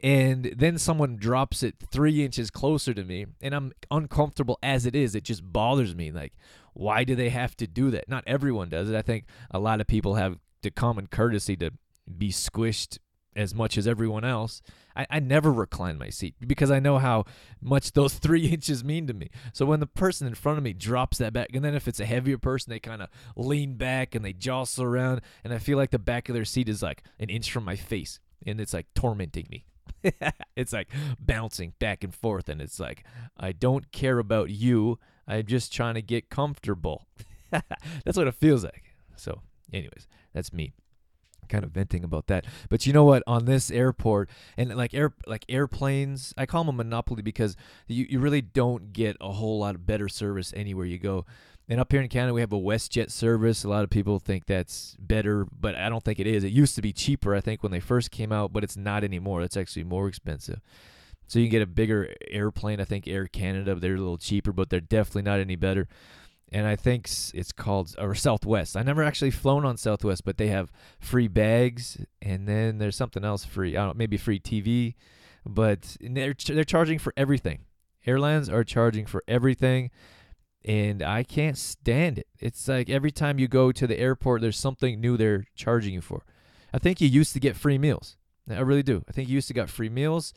and 0.00 0.54
then 0.56 0.76
someone 0.76 1.16
drops 1.16 1.62
it 1.62 1.76
three 1.90 2.24
inches 2.24 2.50
closer 2.50 2.92
to 2.92 3.04
me 3.04 3.26
and 3.40 3.54
i'm 3.54 3.72
uncomfortable 3.90 4.58
as 4.62 4.86
it 4.86 4.94
is 4.94 5.14
it 5.14 5.24
just 5.24 5.52
bothers 5.52 5.94
me 5.94 6.10
like 6.10 6.32
why 6.74 7.04
do 7.04 7.14
they 7.14 7.30
have 7.30 7.56
to 7.56 7.66
do 7.66 7.90
that? 7.92 8.08
Not 8.08 8.24
everyone 8.26 8.68
does 8.68 8.90
it. 8.90 8.96
I 8.96 9.02
think 9.02 9.24
a 9.50 9.58
lot 9.58 9.80
of 9.80 9.86
people 9.86 10.16
have 10.16 10.38
the 10.62 10.70
common 10.70 11.06
courtesy 11.06 11.56
to 11.56 11.70
be 12.18 12.30
squished 12.30 12.98
as 13.36 13.54
much 13.54 13.78
as 13.78 13.88
everyone 13.88 14.24
else. 14.24 14.60
I, 14.94 15.06
I 15.10 15.20
never 15.20 15.52
recline 15.52 15.98
my 15.98 16.08
seat 16.08 16.36
because 16.46 16.70
i 16.70 16.78
know 16.78 16.98
how 16.98 17.24
much 17.60 17.92
those 17.92 18.14
three 18.18 18.46
inches 18.46 18.84
mean 18.84 19.06
to 19.06 19.14
me. 19.14 19.30
So 19.52 19.66
when 19.66 19.80
the 19.80 19.86
person 19.86 20.26
in 20.26 20.34
front 20.34 20.58
of 20.58 20.64
me 20.64 20.72
drops 20.72 21.18
that 21.18 21.32
back 21.32 21.48
and 21.54 21.64
then 21.64 21.74
if 21.74 21.88
it's 21.88 22.00
a 22.00 22.06
heavier 22.06 22.38
person 22.38 22.70
they 22.70 22.78
kind 22.78 23.02
of 23.02 23.08
lean 23.36 23.74
back 23.74 24.14
and 24.14 24.24
they 24.24 24.32
jostle 24.32 24.84
around 24.84 25.20
and 25.42 25.52
i 25.52 25.58
feel 25.58 25.76
like 25.76 25.90
the 25.90 25.98
back 25.98 26.28
of 26.28 26.34
their 26.34 26.44
seat 26.44 26.68
is 26.68 26.82
like 26.82 27.02
an 27.18 27.28
inch 27.28 27.50
from 27.50 27.64
my 27.64 27.74
face 27.74 28.20
and 28.46 28.60
it's 28.60 28.72
like 28.74 28.86
tormenting 28.94 29.46
me 29.50 29.64
it's 30.56 30.72
like 30.72 30.88
bouncing 31.18 31.74
back 31.78 32.04
and 32.04 32.14
forth, 32.14 32.48
and 32.48 32.60
it's 32.60 32.80
like, 32.80 33.04
I 33.36 33.52
don't 33.52 33.90
care 33.92 34.18
about 34.18 34.50
you. 34.50 34.98
I'm 35.26 35.46
just 35.46 35.72
trying 35.72 35.94
to 35.94 36.02
get 36.02 36.30
comfortable. 36.30 37.06
that's 37.50 38.16
what 38.16 38.26
it 38.26 38.34
feels 38.34 38.64
like. 38.64 38.94
So, 39.16 39.40
anyways, 39.72 40.06
that's 40.32 40.52
me 40.52 40.74
kind 41.48 41.64
of 41.64 41.70
venting 41.70 42.04
about 42.04 42.26
that. 42.28 42.44
But 42.68 42.86
you 42.86 42.92
know 42.92 43.04
what? 43.04 43.22
On 43.26 43.44
this 43.44 43.70
airport 43.70 44.30
and 44.56 44.74
like 44.74 44.94
air 44.94 45.14
like 45.26 45.44
airplanes, 45.48 46.34
I 46.36 46.46
call 46.46 46.64
them 46.64 46.74
a 46.74 46.84
monopoly 46.84 47.22
because 47.22 47.56
you, 47.86 48.06
you 48.08 48.18
really 48.18 48.40
don't 48.40 48.92
get 48.92 49.16
a 49.20 49.32
whole 49.32 49.58
lot 49.60 49.74
of 49.74 49.86
better 49.86 50.08
service 50.08 50.52
anywhere 50.56 50.86
you 50.86 50.98
go. 50.98 51.24
And 51.68 51.80
up 51.80 51.90
here 51.90 52.02
in 52.02 52.08
Canada, 52.08 52.34
we 52.34 52.42
have 52.42 52.52
a 52.52 52.60
WestJet 52.60 53.10
service. 53.10 53.64
A 53.64 53.68
lot 53.68 53.84
of 53.84 53.90
people 53.90 54.18
think 54.18 54.44
that's 54.44 54.96
better, 54.98 55.46
but 55.58 55.74
I 55.74 55.88
don't 55.88 56.04
think 56.04 56.20
it 56.20 56.26
is. 56.26 56.44
It 56.44 56.52
used 56.52 56.74
to 56.74 56.82
be 56.82 56.92
cheaper, 56.92 57.34
I 57.34 57.40
think, 57.40 57.62
when 57.62 57.72
they 57.72 57.80
first 57.80 58.10
came 58.10 58.32
out, 58.32 58.52
but 58.52 58.62
it's 58.62 58.76
not 58.76 59.02
anymore. 59.02 59.40
It's 59.40 59.56
actually 59.56 59.84
more 59.84 60.06
expensive. 60.06 60.60
So 61.26 61.38
you 61.38 61.46
can 61.46 61.52
get 61.52 61.62
a 61.62 61.66
bigger 61.66 62.14
airplane. 62.30 62.80
I 62.80 62.84
think 62.84 63.08
Air 63.08 63.26
Canada, 63.26 63.74
they're 63.74 63.94
a 63.94 63.98
little 63.98 64.18
cheaper, 64.18 64.52
but 64.52 64.68
they're 64.68 64.80
definitely 64.80 65.22
not 65.22 65.40
any 65.40 65.56
better. 65.56 65.88
And 66.52 66.66
I 66.66 66.76
think 66.76 67.08
it's 67.32 67.50
called 67.50 67.94
or 67.98 68.14
Southwest. 68.14 68.76
I 68.76 68.82
never 68.82 69.02
actually 69.02 69.30
flown 69.30 69.64
on 69.64 69.78
Southwest, 69.78 70.24
but 70.24 70.36
they 70.36 70.48
have 70.48 70.70
free 71.00 71.28
bags, 71.28 71.96
and 72.20 72.46
then 72.46 72.76
there's 72.76 72.94
something 72.94 73.24
else 73.24 73.44
free. 73.46 73.74
I 73.74 73.86
don't 73.86 73.96
maybe 73.96 74.18
free 74.18 74.38
TV, 74.38 74.94
but 75.46 75.96
they're 76.00 76.34
they're 76.46 76.62
charging 76.62 76.98
for 76.98 77.14
everything. 77.16 77.60
Airlines 78.06 78.50
are 78.50 78.62
charging 78.62 79.06
for 79.06 79.24
everything 79.26 79.90
and 80.64 81.02
I 81.02 81.22
can't 81.22 81.58
stand 81.58 82.18
it. 82.18 82.26
It's 82.38 82.66
like 82.68 82.88
every 82.88 83.10
time 83.10 83.38
you 83.38 83.48
go 83.48 83.70
to 83.72 83.86
the 83.86 83.98
airport, 83.98 84.40
there's 84.40 84.58
something 84.58 85.00
new 85.00 85.16
they're 85.16 85.46
charging 85.54 85.94
you 85.94 86.00
for. 86.00 86.24
I 86.72 86.78
think 86.78 87.00
you 87.00 87.08
used 87.08 87.34
to 87.34 87.40
get 87.40 87.56
free 87.56 87.78
meals. 87.78 88.16
I 88.50 88.60
really 88.60 88.82
do. 88.82 89.04
I 89.08 89.12
think 89.12 89.28
you 89.28 89.34
used 89.34 89.48
to 89.48 89.54
get 89.54 89.70
free 89.70 89.88
meals. 89.88 90.32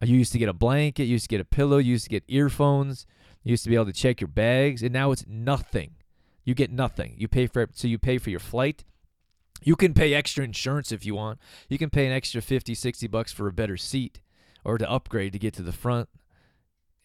Uh, 0.00 0.06
you 0.06 0.16
used 0.16 0.32
to 0.32 0.38
get 0.38 0.48
a 0.48 0.52
blanket. 0.52 1.04
You 1.04 1.12
used 1.12 1.24
to 1.24 1.28
get 1.28 1.40
a 1.40 1.44
pillow. 1.44 1.78
You 1.78 1.92
used 1.92 2.04
to 2.04 2.10
get 2.10 2.24
earphones. 2.28 3.06
You 3.42 3.50
used 3.50 3.64
to 3.64 3.70
be 3.70 3.76
able 3.76 3.86
to 3.86 3.92
check 3.92 4.20
your 4.20 4.28
bags, 4.28 4.82
and 4.82 4.92
now 4.92 5.12
it's 5.12 5.24
nothing. 5.26 5.92
You 6.44 6.54
get 6.54 6.70
nothing. 6.70 7.14
You 7.16 7.28
pay 7.28 7.46
for 7.46 7.62
it, 7.62 7.70
so 7.74 7.88
you 7.88 7.98
pay 7.98 8.18
for 8.18 8.30
your 8.30 8.40
flight. 8.40 8.84
You 9.62 9.76
can 9.76 9.94
pay 9.94 10.14
extra 10.14 10.44
insurance 10.44 10.92
if 10.92 11.04
you 11.04 11.14
want. 11.14 11.38
You 11.68 11.78
can 11.78 11.90
pay 11.90 12.06
an 12.06 12.12
extra 12.12 12.40
50, 12.42 12.74
60 12.74 13.06
bucks 13.08 13.32
for 13.32 13.48
a 13.48 13.52
better 13.52 13.76
seat 13.76 14.20
or 14.64 14.78
to 14.78 14.90
upgrade 14.90 15.32
to 15.32 15.38
get 15.38 15.54
to 15.54 15.62
the 15.62 15.72
front. 15.72 16.08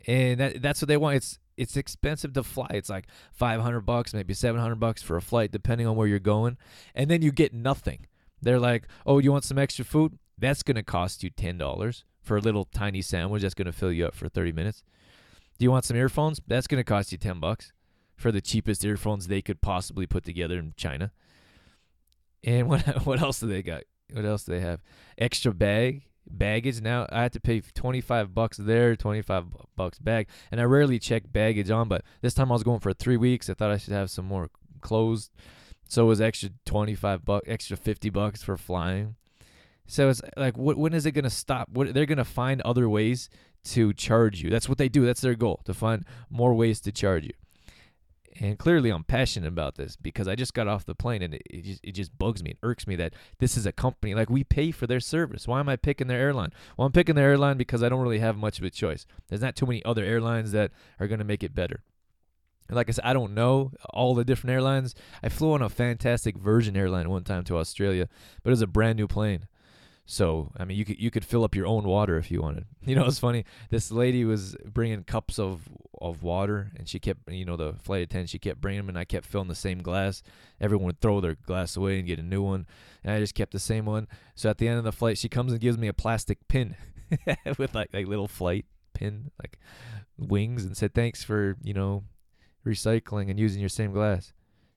And 0.05 0.39
that, 0.39 0.61
that's 0.61 0.81
what 0.81 0.87
they 0.87 0.97
want. 0.97 1.17
It's 1.17 1.39
it's 1.57 1.77
expensive 1.77 2.33
to 2.33 2.43
fly. 2.43 2.67
It's 2.71 2.89
like 2.89 3.07
500 3.31 3.81
bucks, 3.81 4.13
maybe 4.13 4.33
700 4.33 4.75
bucks 4.75 5.01
for 5.01 5.17
a 5.17 5.21
flight 5.21 5.51
depending 5.51 5.87
on 5.87 5.95
where 5.95 6.07
you're 6.07 6.19
going. 6.19 6.57
And 6.95 7.09
then 7.09 7.21
you 7.21 7.31
get 7.31 7.53
nothing. 7.53 8.07
They're 8.41 8.59
like, 8.59 8.87
"Oh, 9.05 9.19
you 9.19 9.31
want 9.31 9.45
some 9.45 9.57
extra 9.57 9.85
food? 9.85 10.17
That's 10.37 10.63
going 10.63 10.75
to 10.75 10.83
cost 10.83 11.23
you 11.23 11.29
$10 11.31 12.03
for 12.21 12.37
a 12.37 12.41
little 12.41 12.65
tiny 12.65 13.01
sandwich 13.01 13.41
that's 13.41 13.53
going 13.53 13.65
to 13.65 13.71
fill 13.71 13.91
you 13.91 14.05
up 14.05 14.15
for 14.15 14.27
30 14.27 14.51
minutes." 14.51 14.83
Do 15.57 15.63
you 15.63 15.71
want 15.71 15.85
some 15.85 15.97
earphones? 15.97 16.41
That's 16.47 16.67
going 16.67 16.79
to 16.79 16.83
cost 16.83 17.11
you 17.11 17.17
10 17.17 17.39
bucks 17.39 17.71
for 18.15 18.31
the 18.31 18.41
cheapest 18.41 18.83
earphones 18.83 19.27
they 19.27 19.41
could 19.41 19.61
possibly 19.61 20.05
put 20.05 20.23
together 20.23 20.57
in 20.57 20.73
China. 20.75 21.11
And 22.43 22.67
what 22.69 23.05
what 23.05 23.21
else 23.21 23.39
do 23.39 23.47
they 23.47 23.63
got? 23.63 23.83
What 24.11 24.25
else 24.25 24.43
do 24.43 24.53
they 24.53 24.59
have? 24.59 24.81
Extra 25.17 25.53
bag 25.53 26.03
baggage. 26.29 26.81
Now 26.81 27.07
i 27.11 27.23
have 27.23 27.31
to 27.31 27.39
pay 27.39 27.61
25 27.61 28.33
bucks 28.33 28.57
there 28.57 28.95
25 28.95 29.45
bucks 29.75 29.99
back 29.99 30.27
and 30.51 30.59
i 30.59 30.63
rarely 30.63 30.99
check 30.99 31.23
baggage 31.31 31.69
on 31.69 31.87
but 31.87 32.03
this 32.21 32.33
time 32.33 32.51
i 32.51 32.53
was 32.53 32.63
going 32.63 32.79
for 32.79 32.93
three 32.93 33.17
weeks. 33.17 33.49
I 33.49 33.53
thought 33.53 33.71
i 33.71 33.77
should 33.77 33.93
have 33.93 34.09
some 34.09 34.25
more 34.25 34.49
clothes. 34.81 35.29
So 35.87 36.05
it 36.05 36.07
was 36.07 36.21
extra 36.21 36.49
25 36.65 37.25
bucks 37.25 37.47
extra 37.47 37.77
50 37.77 38.09
bucks 38.09 38.43
for 38.43 38.57
flying. 38.57 39.15
So 39.85 40.09
it's 40.09 40.21
like 40.37 40.55
when 40.57 40.93
is 40.93 41.05
it 41.05 41.11
going 41.11 41.23
to 41.23 41.29
stop? 41.29 41.69
What 41.69 41.93
they're 41.93 42.05
going 42.05 42.17
to 42.17 42.25
find 42.25 42.61
other 42.61 42.89
ways 42.89 43.29
to 43.65 43.93
charge 43.93 44.41
you. 44.41 44.49
That's 44.49 44.67
what 44.67 44.77
they 44.77 44.89
do. 44.89 45.05
That's 45.05 45.21
their 45.21 45.35
goal 45.35 45.61
to 45.65 45.73
find 45.73 46.05
more 46.29 46.53
ways 46.53 46.81
to 46.81 46.91
charge 46.91 47.25
you 47.25 47.33
and 48.39 48.57
clearly 48.57 48.89
I'm 48.89 49.03
passionate 49.03 49.47
about 49.47 49.75
this 49.75 49.95
because 49.95 50.27
I 50.27 50.35
just 50.35 50.53
got 50.53 50.67
off 50.67 50.85
the 50.85 50.95
plane 50.95 51.21
and 51.21 51.33
it, 51.33 51.41
it, 51.49 51.61
just, 51.63 51.79
it 51.83 51.91
just 51.91 52.17
bugs 52.17 52.43
me. 52.43 52.51
It 52.51 52.57
irks 52.63 52.87
me 52.87 52.95
that 52.97 53.13
this 53.39 53.57
is 53.57 53.65
a 53.65 53.71
company 53.71 54.13
like 54.13 54.29
we 54.29 54.43
pay 54.43 54.71
for 54.71 54.87
their 54.87 54.99
service. 54.99 55.47
Why 55.47 55.59
am 55.59 55.69
I 55.69 55.75
picking 55.75 56.07
their 56.07 56.19
airline? 56.19 56.51
Well, 56.77 56.85
I'm 56.85 56.91
picking 56.91 57.15
their 57.15 57.29
airline 57.29 57.57
because 57.57 57.83
I 57.83 57.89
don't 57.89 58.01
really 58.01 58.19
have 58.19 58.37
much 58.37 58.59
of 58.59 58.65
a 58.65 58.69
choice. 58.69 59.05
There's 59.27 59.41
not 59.41 59.55
too 59.55 59.65
many 59.65 59.83
other 59.85 60.03
airlines 60.03 60.51
that 60.51 60.71
are 60.99 61.07
going 61.07 61.19
to 61.19 61.25
make 61.25 61.43
it 61.43 61.55
better. 61.55 61.83
And 62.67 62.75
like 62.75 62.89
I 62.89 62.93
said, 62.93 63.05
I 63.05 63.13
don't 63.13 63.33
know 63.33 63.71
all 63.89 64.15
the 64.15 64.25
different 64.25 64.53
airlines. 64.53 64.95
I 65.21 65.29
flew 65.29 65.53
on 65.53 65.61
a 65.61 65.69
fantastic 65.69 66.37
Virgin 66.37 66.77
airline 66.77 67.09
one 67.09 67.23
time 67.23 67.43
to 67.45 67.57
Australia, 67.57 68.07
but 68.41 68.49
it 68.49 68.53
was 68.53 68.61
a 68.61 68.67
brand 68.67 68.97
new 68.97 69.07
plane. 69.07 69.47
So 70.05 70.51
I 70.57 70.65
mean, 70.65 70.77
you 70.77 70.85
could 70.85 70.99
you 70.99 71.09
could 71.11 71.23
fill 71.23 71.43
up 71.43 71.55
your 71.55 71.65
own 71.65 71.85
water 71.85 72.17
if 72.17 72.29
you 72.29 72.41
wanted. 72.41 72.65
You 72.85 72.97
know, 72.97 73.05
it's 73.05 73.19
funny. 73.19 73.45
This 73.69 73.91
lady 73.91 74.25
was 74.25 74.57
bringing 74.65 75.03
cups 75.05 75.39
of 75.39 75.61
of 76.01 76.21
water, 76.21 76.73
and 76.75 76.87
she 76.89 76.99
kept, 76.99 77.31
you 77.31 77.45
know, 77.45 77.55
the 77.55 77.75
flight 77.81 78.03
attendant, 78.03 78.29
she 78.29 78.39
kept 78.39 78.59
bringing 78.59 78.81
them, 78.81 78.89
and 78.89 78.99
I 78.99 79.05
kept 79.05 79.25
filling 79.25 79.47
the 79.47 79.55
same 79.55 79.79
glass. 79.79 80.21
Everyone 80.59 80.87
would 80.87 80.99
throw 80.99 81.21
their 81.21 81.35
glass 81.35 81.77
away 81.77 81.97
and 81.97 82.05
get 82.05 82.19
a 82.19 82.23
new 82.23 82.41
one, 82.41 82.67
and 83.05 83.13
I 83.15 83.19
just 83.19 83.35
kept 83.35 83.53
the 83.53 83.59
same 83.59 83.85
one. 83.85 84.09
So 84.35 84.49
at 84.49 84.57
the 84.57 84.67
end 84.67 84.79
of 84.79 84.83
the 84.83 84.91
flight, 84.91 85.17
she 85.17 85.29
comes 85.29 85.53
and 85.53 85.61
gives 85.61 85.77
me 85.77 85.87
a 85.87 85.93
plastic 85.93 86.45
pin 86.49 86.75
with 87.57 87.73
like 87.73 87.89
like 87.93 88.07
little 88.07 88.27
flight 88.27 88.65
pin, 88.93 89.31
like 89.41 89.57
wings, 90.17 90.65
and 90.65 90.75
said 90.75 90.93
thanks 90.93 91.23
for 91.23 91.55
you 91.63 91.73
know 91.73 92.03
recycling 92.65 93.29
and 93.29 93.39
using 93.39 93.61
your 93.61 93.69
same 93.69 93.93
glass. 93.93 94.33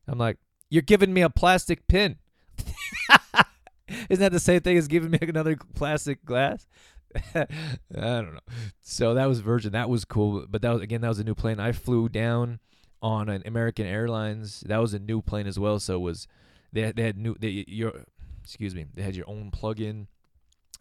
I'm 0.06 0.18
like, 0.18 0.38
you're 0.71 0.83
giving 0.83 1.12
me 1.12 1.23
a 1.23 1.30
plastic 1.30 1.88
pin. 1.88 2.18
Isn't 4.08 4.22
that 4.22 4.32
the 4.32 4.40
same 4.40 4.60
thing 4.60 4.76
as 4.76 4.88
giving 4.88 5.10
me 5.10 5.18
another 5.22 5.56
plastic 5.74 6.24
glass? 6.24 6.66
I 7.34 7.46
don't 7.90 8.34
know. 8.34 8.40
So 8.82 9.14
that 9.14 9.26
was 9.26 9.40
Virgin. 9.40 9.72
That 9.72 9.88
was 9.88 10.04
cool. 10.04 10.46
But 10.48 10.62
that 10.62 10.70
was 10.70 10.82
again, 10.82 11.00
that 11.00 11.08
was 11.08 11.18
a 11.18 11.24
new 11.24 11.34
plane. 11.34 11.60
I 11.60 11.72
flew 11.72 12.08
down 12.08 12.60
on 13.00 13.28
an 13.28 13.42
American 13.46 13.86
Airlines. 13.86 14.60
That 14.66 14.78
was 14.78 14.94
a 14.94 14.98
new 14.98 15.22
plane 15.22 15.46
as 15.46 15.58
well. 15.58 15.78
So 15.78 15.96
it 15.96 16.00
was 16.00 16.26
they 16.72 16.92
they 16.92 17.02
had 17.02 17.16
new 17.16 17.36
they 17.38 17.64
your 17.68 18.04
excuse 18.42 18.74
me 18.74 18.86
they 18.94 19.02
had 19.02 19.16
your 19.16 19.28
own 19.28 19.50
plug-in 19.50 20.08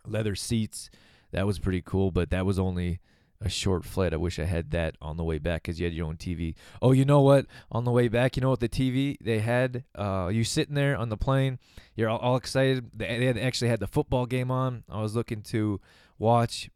leather 0.06 0.36
seats. 0.36 0.90
That 1.32 1.46
was 1.46 1.60
pretty 1.60 1.82
cool. 1.82 2.12
But 2.12 2.32
that 2.32 2.46
was 2.46 2.60
only 2.60 3.00
a 3.46 3.50
short 3.50 3.86
flight. 3.86 4.14
I 4.14 4.18
wish 4.18 4.40
I 4.40 4.46
had 4.46 4.72
that 4.72 4.96
on 5.02 5.18
the 5.18 5.24
way 5.24 5.38
back 5.38 5.64
because 5.64 5.80
you 5.80 5.86
had 5.86 5.94
your 5.94 6.08
own 6.08 6.18
TV. 6.18 6.56
Oh, 6.82 6.92
you 6.92 7.06
know 7.06 7.22
what? 7.22 7.46
On 7.72 7.86
the 7.86 7.92
way 7.92 8.08
back, 8.08 8.36
you 8.36 8.42
know 8.42 8.50
what 8.50 8.60
the 8.60 8.70
TV 8.70 9.18
they 9.22 9.40
had? 9.40 9.84
Uh, 9.94 10.30
you 10.32 10.44
sitting 10.44 10.76
there 10.76 10.98
on 10.98 11.10
the 11.10 11.18
plane, 11.18 11.60
you're 11.96 12.10
all, 12.10 12.18
all 12.20 12.36
excited. 12.36 12.90
They, 12.94 13.20
they 13.20 13.26
had 13.26 13.38
actually 13.38 13.70
had 13.70 13.80
the 13.80 13.88
football 13.88 14.26
game 14.26 14.52
on. 14.52 14.84
I 14.90 15.02
was 15.02 15.16
looking 15.16 15.42
to 15.44 15.80
watch. 16.18 16.70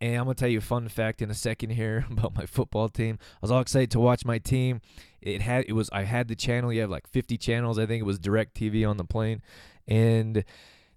And 0.00 0.16
I'm 0.16 0.24
gonna 0.24 0.34
tell 0.34 0.48
you 0.48 0.58
a 0.58 0.62
fun 0.62 0.88
fact 0.88 1.22
in 1.22 1.30
a 1.30 1.34
second 1.34 1.70
here 1.70 2.04
about 2.10 2.34
my 2.34 2.46
football 2.46 2.88
team. 2.88 3.18
I 3.20 3.38
was 3.40 3.50
all 3.52 3.60
excited 3.60 3.92
to 3.92 4.00
watch 4.00 4.24
my 4.24 4.38
team. 4.38 4.80
It 5.20 5.42
had 5.42 5.66
it 5.68 5.74
was 5.74 5.88
I 5.92 6.02
had 6.02 6.26
the 6.26 6.34
channel. 6.34 6.72
You 6.72 6.80
have 6.80 6.90
like 6.90 7.06
50 7.06 7.38
channels. 7.38 7.78
I 7.78 7.86
think 7.86 8.00
it 8.00 8.06
was 8.06 8.18
DirecTV 8.18 8.88
on 8.88 8.96
the 8.96 9.04
plane, 9.04 9.42
and 9.86 10.44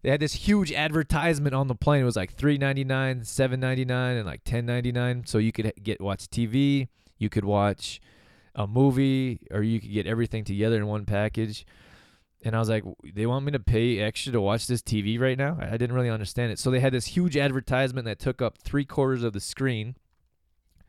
they 0.05 0.11
had 0.11 0.19
this 0.19 0.33
huge 0.33 0.71
advertisement 0.71 1.55
on 1.55 1.67
the 1.67 1.73
plane. 1.73 2.03
It 2.03 2.05
was 2.05 2.15
like 2.15 2.31
three 2.31 2.59
ninety 2.59 2.83
nine, 2.83 3.23
seven 3.23 3.59
ninety 3.59 3.85
nine, 3.85 4.17
and 4.17 4.25
like 4.27 4.43
ten 4.43 4.63
ninety 4.63 4.91
nine. 4.91 5.23
So 5.25 5.39
you 5.39 5.51
could 5.51 5.73
get 5.81 5.99
watch 5.99 6.27
TV, 6.27 6.89
You 7.17 7.27
could 7.27 7.43
watch 7.43 7.99
a 8.53 8.67
movie 8.67 9.39
or 9.49 9.63
you 9.63 9.81
could 9.81 9.91
get 9.91 10.05
everything 10.05 10.43
together 10.43 10.77
in 10.77 10.85
one 10.85 11.05
package. 11.05 11.65
And 12.43 12.55
I 12.55 12.59
was 12.59 12.69
like, 12.69 12.83
they 13.15 13.25
want 13.25 13.45
me 13.45 13.51
to 13.53 13.59
pay 13.59 13.97
extra 13.97 14.31
to 14.33 14.41
watch 14.41 14.67
this 14.67 14.83
TV 14.83 15.19
right 15.19 15.39
now? 15.39 15.57
I 15.59 15.71
didn't 15.75 15.93
really 15.93 16.11
understand 16.11 16.51
it. 16.51 16.59
So 16.59 16.69
they 16.69 16.81
had 16.81 16.93
this 16.93 17.07
huge 17.07 17.35
advertisement 17.35 18.05
that 18.05 18.19
took 18.19 18.43
up 18.43 18.59
three 18.59 18.85
quarters 18.85 19.23
of 19.23 19.33
the 19.33 19.39
screen. 19.39 19.95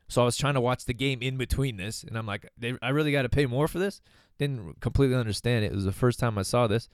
So 0.08 0.22
I 0.22 0.24
was 0.24 0.36
trying 0.36 0.54
to 0.54 0.60
watch 0.60 0.84
the 0.84 0.94
game 0.94 1.20
in 1.20 1.36
between 1.36 1.76
this, 1.76 2.04
and 2.04 2.16
I'm 2.16 2.26
like, 2.26 2.48
I 2.82 2.88
really 2.90 3.12
got 3.12 3.22
to 3.22 3.28
pay 3.28 3.46
more 3.46 3.66
for 3.66 3.78
this? 3.78 4.00
Didn't 4.38 4.80
completely 4.80 5.16
understand 5.16 5.64
it. 5.64 5.72
It 5.72 5.74
was 5.74 5.84
the 5.84 5.92
first 5.92 6.18
time 6.18 6.38
I 6.38 6.42
saw 6.42 6.66
this. 6.66 6.88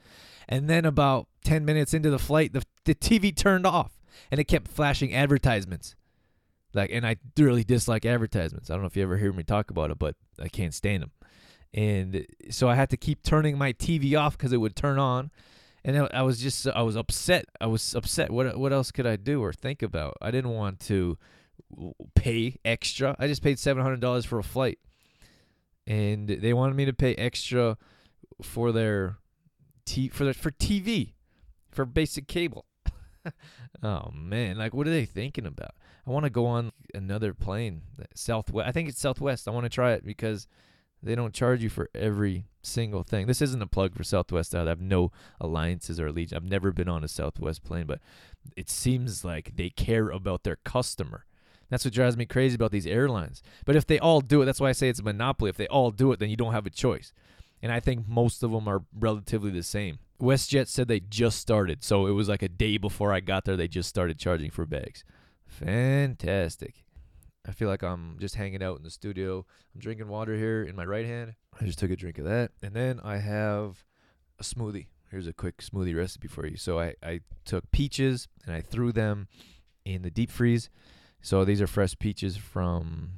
And 0.48 0.68
then 0.70 0.84
about 0.84 1.28
10 1.44 1.64
minutes 1.64 1.92
into 1.92 2.10
the 2.10 2.18
flight, 2.18 2.52
the, 2.52 2.62
the 2.84 2.94
TV 2.94 3.34
turned 3.34 3.66
off 3.66 3.92
and 4.30 4.40
it 4.40 4.44
kept 4.44 4.68
flashing 4.68 5.14
advertisements. 5.14 5.94
Like, 6.74 6.90
and 6.92 7.06
I 7.06 7.16
really 7.36 7.64
dislike 7.64 8.06
advertisements. 8.06 8.70
I 8.70 8.74
don't 8.74 8.82
know 8.82 8.86
if 8.86 8.96
you 8.96 9.02
ever 9.02 9.18
hear 9.18 9.32
me 9.32 9.42
talk 9.42 9.70
about 9.70 9.90
it, 9.90 9.98
but 9.98 10.14
I 10.40 10.48
can't 10.48 10.72
stand 10.72 11.02
them. 11.02 11.10
And 11.74 12.26
so 12.50 12.68
I 12.68 12.74
had 12.74 12.90
to 12.90 12.96
keep 12.96 13.22
turning 13.22 13.58
my 13.58 13.72
TV 13.72 14.18
off 14.18 14.36
because 14.36 14.52
it 14.52 14.58
would 14.58 14.76
turn 14.76 14.98
on. 14.98 15.30
And 15.84 16.08
I 16.14 16.22
was 16.22 16.40
just, 16.40 16.68
I 16.68 16.82
was 16.82 16.96
upset. 16.96 17.46
I 17.60 17.66
was 17.66 17.94
upset. 17.94 18.30
What, 18.30 18.56
what 18.56 18.72
else 18.72 18.92
could 18.92 19.06
I 19.06 19.16
do 19.16 19.42
or 19.42 19.52
think 19.52 19.82
about? 19.82 20.16
I 20.22 20.30
didn't 20.30 20.52
want 20.52 20.78
to 20.80 21.18
pay 22.14 22.56
extra. 22.64 23.16
I 23.18 23.26
just 23.26 23.42
paid 23.42 23.56
$700 23.56 24.26
for 24.26 24.38
a 24.38 24.42
flight. 24.42 24.78
And 25.86 26.28
they 26.28 26.52
wanted 26.52 26.76
me 26.76 26.84
to 26.84 26.92
pay 26.92 27.14
extra 27.16 27.76
for 28.40 28.72
their 28.72 29.18
t 29.84 30.08
for 30.08 30.24
their, 30.24 30.34
for 30.34 30.52
TV, 30.52 31.14
for 31.70 31.84
basic 31.84 32.28
cable. 32.28 32.66
oh 33.82 34.10
man, 34.14 34.58
like 34.58 34.74
what 34.74 34.86
are 34.86 34.90
they 34.90 35.04
thinking 35.04 35.46
about? 35.46 35.72
I 36.06 36.10
want 36.10 36.24
to 36.24 36.30
go 36.30 36.46
on 36.46 36.72
another 36.94 37.34
plane, 37.34 37.82
uh, 38.00 38.04
Southwest. 38.14 38.68
I 38.68 38.72
think 38.72 38.88
it's 38.88 39.00
Southwest. 39.00 39.48
I 39.48 39.50
want 39.50 39.64
to 39.64 39.70
try 39.70 39.92
it 39.92 40.04
because 40.04 40.46
they 41.02 41.14
don't 41.14 41.34
charge 41.34 41.62
you 41.62 41.68
for 41.68 41.90
every 41.94 42.46
single 42.62 43.02
thing. 43.02 43.26
This 43.26 43.42
isn't 43.42 43.62
a 43.62 43.66
plug 43.66 43.94
for 43.94 44.04
Southwest. 44.04 44.54
I 44.54 44.64
have 44.64 44.80
no 44.80 45.10
alliances 45.40 45.98
or 45.98 46.06
allegiance. 46.06 46.32
I've 46.36 46.48
never 46.48 46.72
been 46.72 46.88
on 46.88 47.02
a 47.02 47.08
Southwest 47.08 47.64
plane, 47.64 47.86
but 47.86 48.00
it 48.56 48.70
seems 48.70 49.24
like 49.24 49.56
they 49.56 49.70
care 49.70 50.10
about 50.10 50.44
their 50.44 50.58
customer. 50.64 51.24
That's 51.72 51.86
what 51.86 51.94
drives 51.94 52.18
me 52.18 52.26
crazy 52.26 52.54
about 52.54 52.70
these 52.70 52.86
airlines. 52.86 53.42
But 53.64 53.76
if 53.76 53.86
they 53.86 53.98
all 53.98 54.20
do 54.20 54.42
it, 54.42 54.44
that's 54.44 54.60
why 54.60 54.68
I 54.68 54.72
say 54.72 54.90
it's 54.90 55.00
a 55.00 55.02
monopoly. 55.02 55.48
If 55.48 55.56
they 55.56 55.66
all 55.68 55.90
do 55.90 56.12
it, 56.12 56.18
then 56.18 56.28
you 56.28 56.36
don't 56.36 56.52
have 56.52 56.66
a 56.66 56.70
choice. 56.70 57.14
And 57.62 57.72
I 57.72 57.80
think 57.80 58.06
most 58.06 58.42
of 58.42 58.50
them 58.50 58.68
are 58.68 58.82
relatively 58.94 59.50
the 59.50 59.62
same. 59.62 59.98
WestJet 60.20 60.68
said 60.68 60.86
they 60.86 61.00
just 61.00 61.38
started. 61.38 61.82
So 61.82 62.06
it 62.06 62.10
was 62.10 62.28
like 62.28 62.42
a 62.42 62.48
day 62.50 62.76
before 62.76 63.10
I 63.10 63.20
got 63.20 63.46
there, 63.46 63.56
they 63.56 63.68
just 63.68 63.88
started 63.88 64.18
charging 64.18 64.50
for 64.50 64.66
bags. 64.66 65.02
Fantastic. 65.46 66.84
I 67.48 67.52
feel 67.52 67.68
like 67.68 67.82
I'm 67.82 68.18
just 68.20 68.34
hanging 68.34 68.62
out 68.62 68.76
in 68.76 68.82
the 68.82 68.90
studio. 68.90 69.46
I'm 69.74 69.80
drinking 69.80 70.08
water 70.08 70.36
here 70.36 70.64
in 70.64 70.76
my 70.76 70.84
right 70.84 71.06
hand. 71.06 71.36
I 71.58 71.64
just 71.64 71.78
took 71.78 71.90
a 71.90 71.96
drink 71.96 72.18
of 72.18 72.26
that. 72.26 72.50
And 72.62 72.74
then 72.74 73.00
I 73.02 73.16
have 73.16 73.82
a 74.38 74.42
smoothie. 74.42 74.88
Here's 75.10 75.26
a 75.26 75.32
quick 75.32 75.62
smoothie 75.62 75.96
recipe 75.96 76.28
for 76.28 76.46
you. 76.46 76.58
So 76.58 76.78
I, 76.78 76.96
I 77.02 77.20
took 77.46 77.70
peaches 77.70 78.28
and 78.44 78.54
I 78.54 78.60
threw 78.60 78.92
them 78.92 79.28
in 79.86 80.02
the 80.02 80.10
deep 80.10 80.30
freeze 80.30 80.68
so 81.22 81.44
these 81.44 81.62
are 81.62 81.68
fresh 81.68 81.96
peaches 81.98 82.36
from 82.36 83.12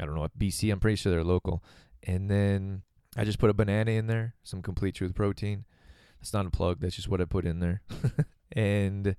I 0.00 0.06
don't 0.06 0.14
know 0.14 0.22
what 0.22 0.38
BC. 0.38 0.72
I'm 0.72 0.80
pretty 0.80 0.96
sure 0.96 1.12
they're 1.12 1.22
local. 1.22 1.62
And 2.02 2.30
then 2.30 2.82
I 3.16 3.24
just 3.24 3.38
put 3.38 3.50
a 3.50 3.54
banana 3.54 3.90
in 3.92 4.06
there, 4.06 4.34
some 4.42 4.62
complete 4.62 4.94
truth 4.94 5.14
protein. 5.14 5.66
It's 6.20 6.32
not 6.32 6.46
a 6.46 6.50
plug. 6.50 6.80
That's 6.80 6.96
just 6.96 7.08
what 7.08 7.20
I 7.20 7.26
put 7.26 7.44
in 7.44 7.60
there. 7.60 7.82
and 8.52 9.14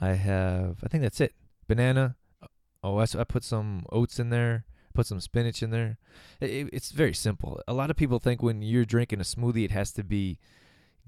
I 0.00 0.10
have 0.10 0.78
I 0.82 0.88
think 0.88 1.02
that's 1.04 1.20
it. 1.20 1.34
Banana. 1.68 2.16
Uh, 2.42 2.46
oh, 2.82 2.98
I, 2.98 3.06
I 3.16 3.24
put 3.24 3.44
some 3.44 3.86
oats 3.92 4.18
in 4.18 4.30
there. 4.30 4.64
Put 4.92 5.06
some 5.06 5.20
spinach 5.20 5.62
in 5.62 5.70
there. 5.70 5.98
It, 6.40 6.68
it's 6.72 6.90
very 6.90 7.14
simple. 7.14 7.60
A 7.68 7.72
lot 7.72 7.90
of 7.90 7.96
people 7.96 8.18
think 8.18 8.42
when 8.42 8.60
you're 8.60 8.84
drinking 8.84 9.20
a 9.20 9.24
smoothie, 9.24 9.64
it 9.64 9.70
has 9.70 9.92
to 9.92 10.02
be 10.02 10.40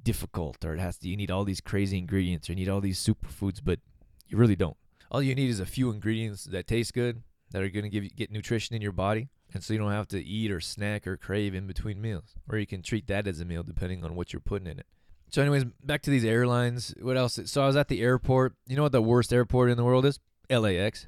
difficult 0.03 0.65
or 0.65 0.73
it 0.75 0.81
has 0.81 0.97
to 0.99 1.09
you 1.09 1.17
need 1.17 1.31
all 1.31 1.45
these 1.45 1.61
crazy 1.61 1.99
ingredients 1.99 2.49
or 2.49 2.53
you 2.53 2.57
need 2.57 2.69
all 2.69 2.81
these 2.81 3.05
superfoods, 3.05 3.61
but 3.63 3.81
you 4.29 4.39
really 4.39 4.55
don't 4.55 4.77
all 5.11 5.23
you 5.23 5.35
need 5.35 5.51
is 5.51 5.61
a 5.61 5.67
few 5.67 5.91
ingredients 5.91 6.45
that 6.45 6.67
taste 6.67 6.95
good 6.95 7.23
that 7.51 7.63
are 7.63 7.69
going 7.69 7.85
to 7.85 7.89
give 7.89 8.05
you 8.05 8.11
get 8.11 8.31
nutrition 8.31 8.77
in 8.77 8.83
your 8.83 8.93
body 8.93 9.29
and 9.53 9.63
so 9.63 9.73
you 9.73 9.79
don't 9.79 9.91
have 9.91 10.09
to 10.09 10.25
eat 10.25 10.51
or 10.51 10.61
snack 10.61 11.07
or 11.07 11.17
crave 11.17 11.55
in 11.55 11.67
between 11.67 12.01
meals. 12.01 12.37
Or 12.49 12.59
you 12.59 12.67
can 12.67 12.83
treat 12.83 13.07
that 13.09 13.27
as 13.27 13.41
a 13.41 13.45
meal 13.45 13.63
depending 13.63 14.05
on 14.05 14.15
what 14.15 14.33
you're 14.33 14.41
putting 14.41 14.69
in 14.69 14.79
it. 14.79 14.87
So 15.31 15.43
anyways 15.43 15.65
back 15.85 16.03
to 16.03 16.11
these 16.11 16.25
airlines. 16.25 16.95
What 17.01 17.17
else? 17.17 17.39
So 17.45 17.63
i 17.63 17.67
was 17.67 17.77
at 17.77 17.89
the 17.89 18.03
airport. 18.03 18.55
You 18.67 18.77
know 18.77 18.83
what 18.83 18.93
the 18.93 19.03
worst 19.03 19.33
airport 19.33 19.71
in 19.71 19.77
the 19.77 19.85
world 19.85 20.05
is? 20.05 20.19
Lax 20.49 21.07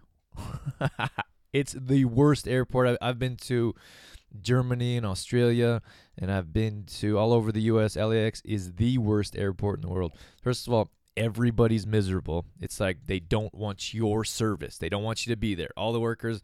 it's 1.53 1.75
the 1.79 2.05
worst 2.05 2.49
airport. 2.49 2.97
I've 3.01 3.19
been 3.19 3.37
to 3.37 3.75
germany 4.41 4.97
and 4.97 5.05
australia 5.05 5.83
and 6.17 6.33
i've 6.33 6.55
been 6.55 6.85
to 6.87 7.19
all 7.19 7.35
over 7.35 7.53
the 7.53 7.61
us 7.61 7.97
lax 7.97 8.41
is 8.47 8.73
the 8.77 8.97
worst 8.97 9.37
airport 9.37 9.77
in 9.77 9.83
the 9.83 9.93
world. 9.93 10.13
First 10.43 10.67
of 10.67 10.73
all 10.73 10.91
everybody's 11.17 11.87
miserable. 11.87 12.47
It's 12.61 12.81
like 12.81 13.07
they 13.07 13.21
don't 13.21 13.55
want 13.55 13.95
your 13.95 14.25
service. 14.25 14.79
They 14.79 14.89
don't 14.89 15.03
want 15.03 15.27
you 15.27 15.33
to 15.33 15.37
be 15.37 15.55
there. 15.55 15.71
All 15.77 15.93
the 15.93 16.01
workers 16.01 16.41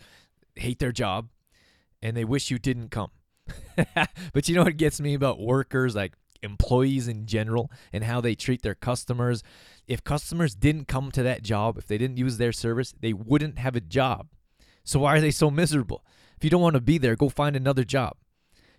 hate 0.54 0.78
their 0.78 0.92
job 0.92 1.28
and 2.02 2.16
they 2.16 2.24
wish 2.24 2.50
you 2.50 2.59
didn't 2.59 2.90
come. 2.90 3.11
but 4.33 4.48
you 4.48 4.54
know 4.54 4.64
what 4.64 4.76
gets 4.76 5.00
me 5.00 5.14
about 5.14 5.40
workers 5.40 5.96
like 5.96 6.14
employees 6.42 7.09
in 7.09 7.26
general 7.26 7.70
and 7.92 8.04
how 8.04 8.20
they 8.20 8.35
treat 8.35 8.62
their 8.62 8.74
customers? 8.74 9.42
If 9.87 10.04
customers 10.04 10.54
didn't 10.54 10.88
come 10.88 11.11
to 11.12 11.22
that 11.22 11.42
job, 11.42 11.78
if 11.78 11.87
they 11.87 11.98
didn't 11.98 12.18
use 12.18 12.37
their 12.37 12.52
service, 12.52 12.94
they 13.00 13.12
wouldn't 13.12 13.59
have 13.59 13.76
a 13.76 13.81
job. 13.81 14.28
So 14.85 15.00
why 15.00 15.16
are 15.16 15.20
they 15.20 15.31
so 15.31 15.50
miserable? 15.50 16.04
If 16.37 16.44
you 16.44 16.50
don't 16.50 16.62
want 16.62 16.74
to 16.74 16.81
be 16.81 16.98
there, 16.98 17.16
go 17.16 17.28
find 17.28 17.57
another 17.57 17.85
job. 17.85 18.16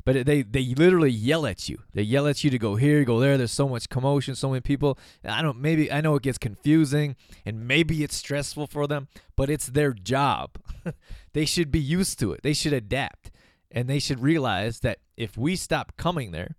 But 0.09 0.25
they 0.25 0.41
they 0.41 0.73
literally 0.73 1.11
yell 1.11 1.45
at 1.45 1.69
you. 1.69 1.83
They 1.93 2.01
yell 2.01 2.25
at 2.25 2.43
you 2.43 2.49
to 2.49 2.57
go 2.57 2.77
here, 2.77 3.03
go 3.03 3.19
there. 3.19 3.37
There's 3.37 3.51
so 3.51 3.69
much 3.69 3.89
commotion, 3.89 4.33
so 4.33 4.49
many 4.49 4.61
people. 4.61 4.97
I 5.23 5.43
don't 5.43 5.59
maybe 5.59 5.91
I 5.91 6.01
know 6.01 6.15
it 6.15 6.23
gets 6.23 6.39
confusing 6.39 7.15
and 7.45 7.67
maybe 7.67 8.03
it's 8.03 8.15
stressful 8.15 8.65
for 8.65 8.87
them, 8.87 9.07
but 9.35 9.51
it's 9.51 9.67
their 9.67 9.93
job. 9.93 10.57
they 11.33 11.45
should 11.45 11.69
be 11.69 11.79
used 11.79 12.17
to 12.21 12.31
it. 12.31 12.41
They 12.41 12.53
should 12.53 12.73
adapt. 12.73 13.29
And 13.69 13.87
they 13.87 13.99
should 13.99 14.19
realize 14.19 14.79
that 14.79 14.97
if 15.15 15.37
we 15.37 15.55
stop 15.55 15.95
coming 15.95 16.31
there, 16.31 16.55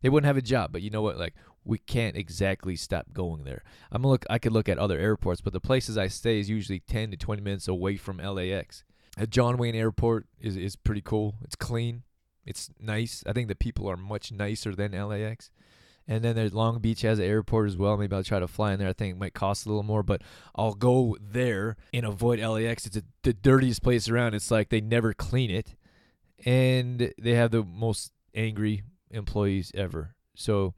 they 0.00 0.08
wouldn't 0.08 0.28
have 0.28 0.36
a 0.36 0.40
job. 0.40 0.70
But 0.70 0.82
you 0.82 0.90
know 0.90 1.02
what? 1.02 1.18
Like 1.18 1.34
we 1.64 1.78
can't 1.78 2.16
exactly 2.16 2.76
stop 2.76 3.06
going 3.12 3.42
there. 3.42 3.64
I'm 3.90 4.04
look. 4.04 4.24
I 4.30 4.38
could 4.38 4.52
look 4.52 4.68
at 4.68 4.78
other 4.78 5.00
airports, 5.00 5.40
but 5.40 5.52
the 5.52 5.58
places 5.58 5.98
I 5.98 6.06
stay 6.06 6.38
is 6.38 6.48
usually 6.48 6.78
10 6.78 7.10
to 7.10 7.16
20 7.16 7.42
minutes 7.42 7.66
away 7.66 7.96
from 7.96 8.18
LAX. 8.18 8.84
At 9.18 9.30
John 9.30 9.56
Wayne 9.56 9.74
Airport 9.74 10.28
is 10.40 10.56
is 10.56 10.76
pretty 10.76 11.02
cool. 11.02 11.34
It's 11.42 11.56
clean. 11.56 12.04
It's 12.44 12.70
nice. 12.80 13.22
I 13.26 13.32
think 13.32 13.48
the 13.48 13.54
people 13.54 13.88
are 13.88 13.96
much 13.96 14.32
nicer 14.32 14.74
than 14.74 14.92
LAX. 14.92 15.50
And 16.08 16.24
then 16.24 16.34
there's 16.34 16.52
Long 16.52 16.80
Beach 16.80 17.02
has 17.02 17.18
an 17.18 17.24
airport 17.24 17.68
as 17.68 17.76
well. 17.76 17.96
Maybe 17.96 18.14
I'll 18.14 18.24
try 18.24 18.40
to 18.40 18.48
fly 18.48 18.72
in 18.72 18.78
there. 18.78 18.88
I 18.88 18.92
think 18.92 19.14
it 19.14 19.18
might 19.20 19.34
cost 19.34 19.66
a 19.66 19.68
little 19.68 19.84
more, 19.84 20.02
but 20.02 20.22
I'll 20.54 20.74
go 20.74 21.16
there 21.20 21.76
and 21.94 22.04
avoid 22.04 22.40
LAX. 22.40 22.86
It's 22.86 22.96
a, 22.96 23.02
the 23.22 23.32
dirtiest 23.32 23.82
place 23.82 24.08
around. 24.08 24.34
It's 24.34 24.50
like 24.50 24.68
they 24.68 24.80
never 24.80 25.14
clean 25.14 25.50
it, 25.50 25.76
and 26.44 27.12
they 27.20 27.34
have 27.34 27.52
the 27.52 27.62
most 27.62 28.12
angry 28.34 28.82
employees 29.12 29.70
ever. 29.74 30.16
So, 30.34 30.74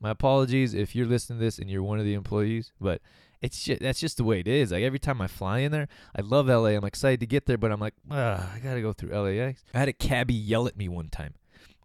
my 0.00 0.10
apologies 0.10 0.74
if 0.74 0.94
you're 0.94 1.06
listening 1.06 1.38
to 1.38 1.44
this 1.44 1.58
and 1.58 1.70
you're 1.70 1.82
one 1.82 1.98
of 1.98 2.04
the 2.04 2.14
employees, 2.14 2.72
but 2.78 3.00
it's 3.40 3.62
just, 3.62 3.80
that's 3.80 4.00
just 4.00 4.16
the 4.16 4.24
way 4.24 4.40
it 4.40 4.48
is. 4.48 4.72
Like 4.72 4.82
every 4.82 4.98
time 4.98 5.20
I 5.20 5.26
fly 5.26 5.60
in 5.60 5.72
there, 5.72 5.88
I 6.16 6.22
love 6.22 6.48
LA. 6.48 6.70
I'm 6.70 6.84
excited 6.84 7.20
to 7.20 7.26
get 7.26 7.46
there, 7.46 7.58
but 7.58 7.70
I'm 7.70 7.80
like, 7.80 7.94
I 8.10 8.60
gotta 8.62 8.80
go 8.80 8.92
through 8.92 9.10
LAX. 9.16 9.62
I 9.74 9.78
had 9.78 9.88
a 9.88 9.92
cabbie 9.92 10.34
yell 10.34 10.66
at 10.66 10.76
me 10.76 10.88
one 10.88 11.08
time. 11.08 11.34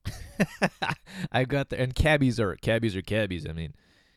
I 1.31 1.45
got 1.45 1.69
there, 1.69 1.79
and 1.79 1.95
cabbies 1.95 2.39
are 2.39 2.55
cabbies 2.55 2.95
are 2.95 3.01
cabbies. 3.01 3.47
I 3.47 3.53
mean, 3.53 3.73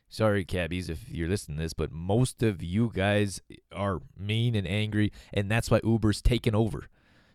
sorry 0.08 0.44
cabbies 0.44 0.88
if 0.88 1.08
you're 1.08 1.28
listening 1.28 1.58
to 1.58 1.64
this, 1.64 1.74
but 1.74 1.92
most 1.92 2.42
of 2.42 2.62
you 2.62 2.90
guys 2.94 3.40
are 3.72 4.00
mean 4.18 4.54
and 4.54 4.66
angry, 4.66 5.12
and 5.32 5.50
that's 5.50 5.70
why 5.70 5.80
Uber's 5.84 6.22
taken 6.22 6.54
over. 6.54 6.88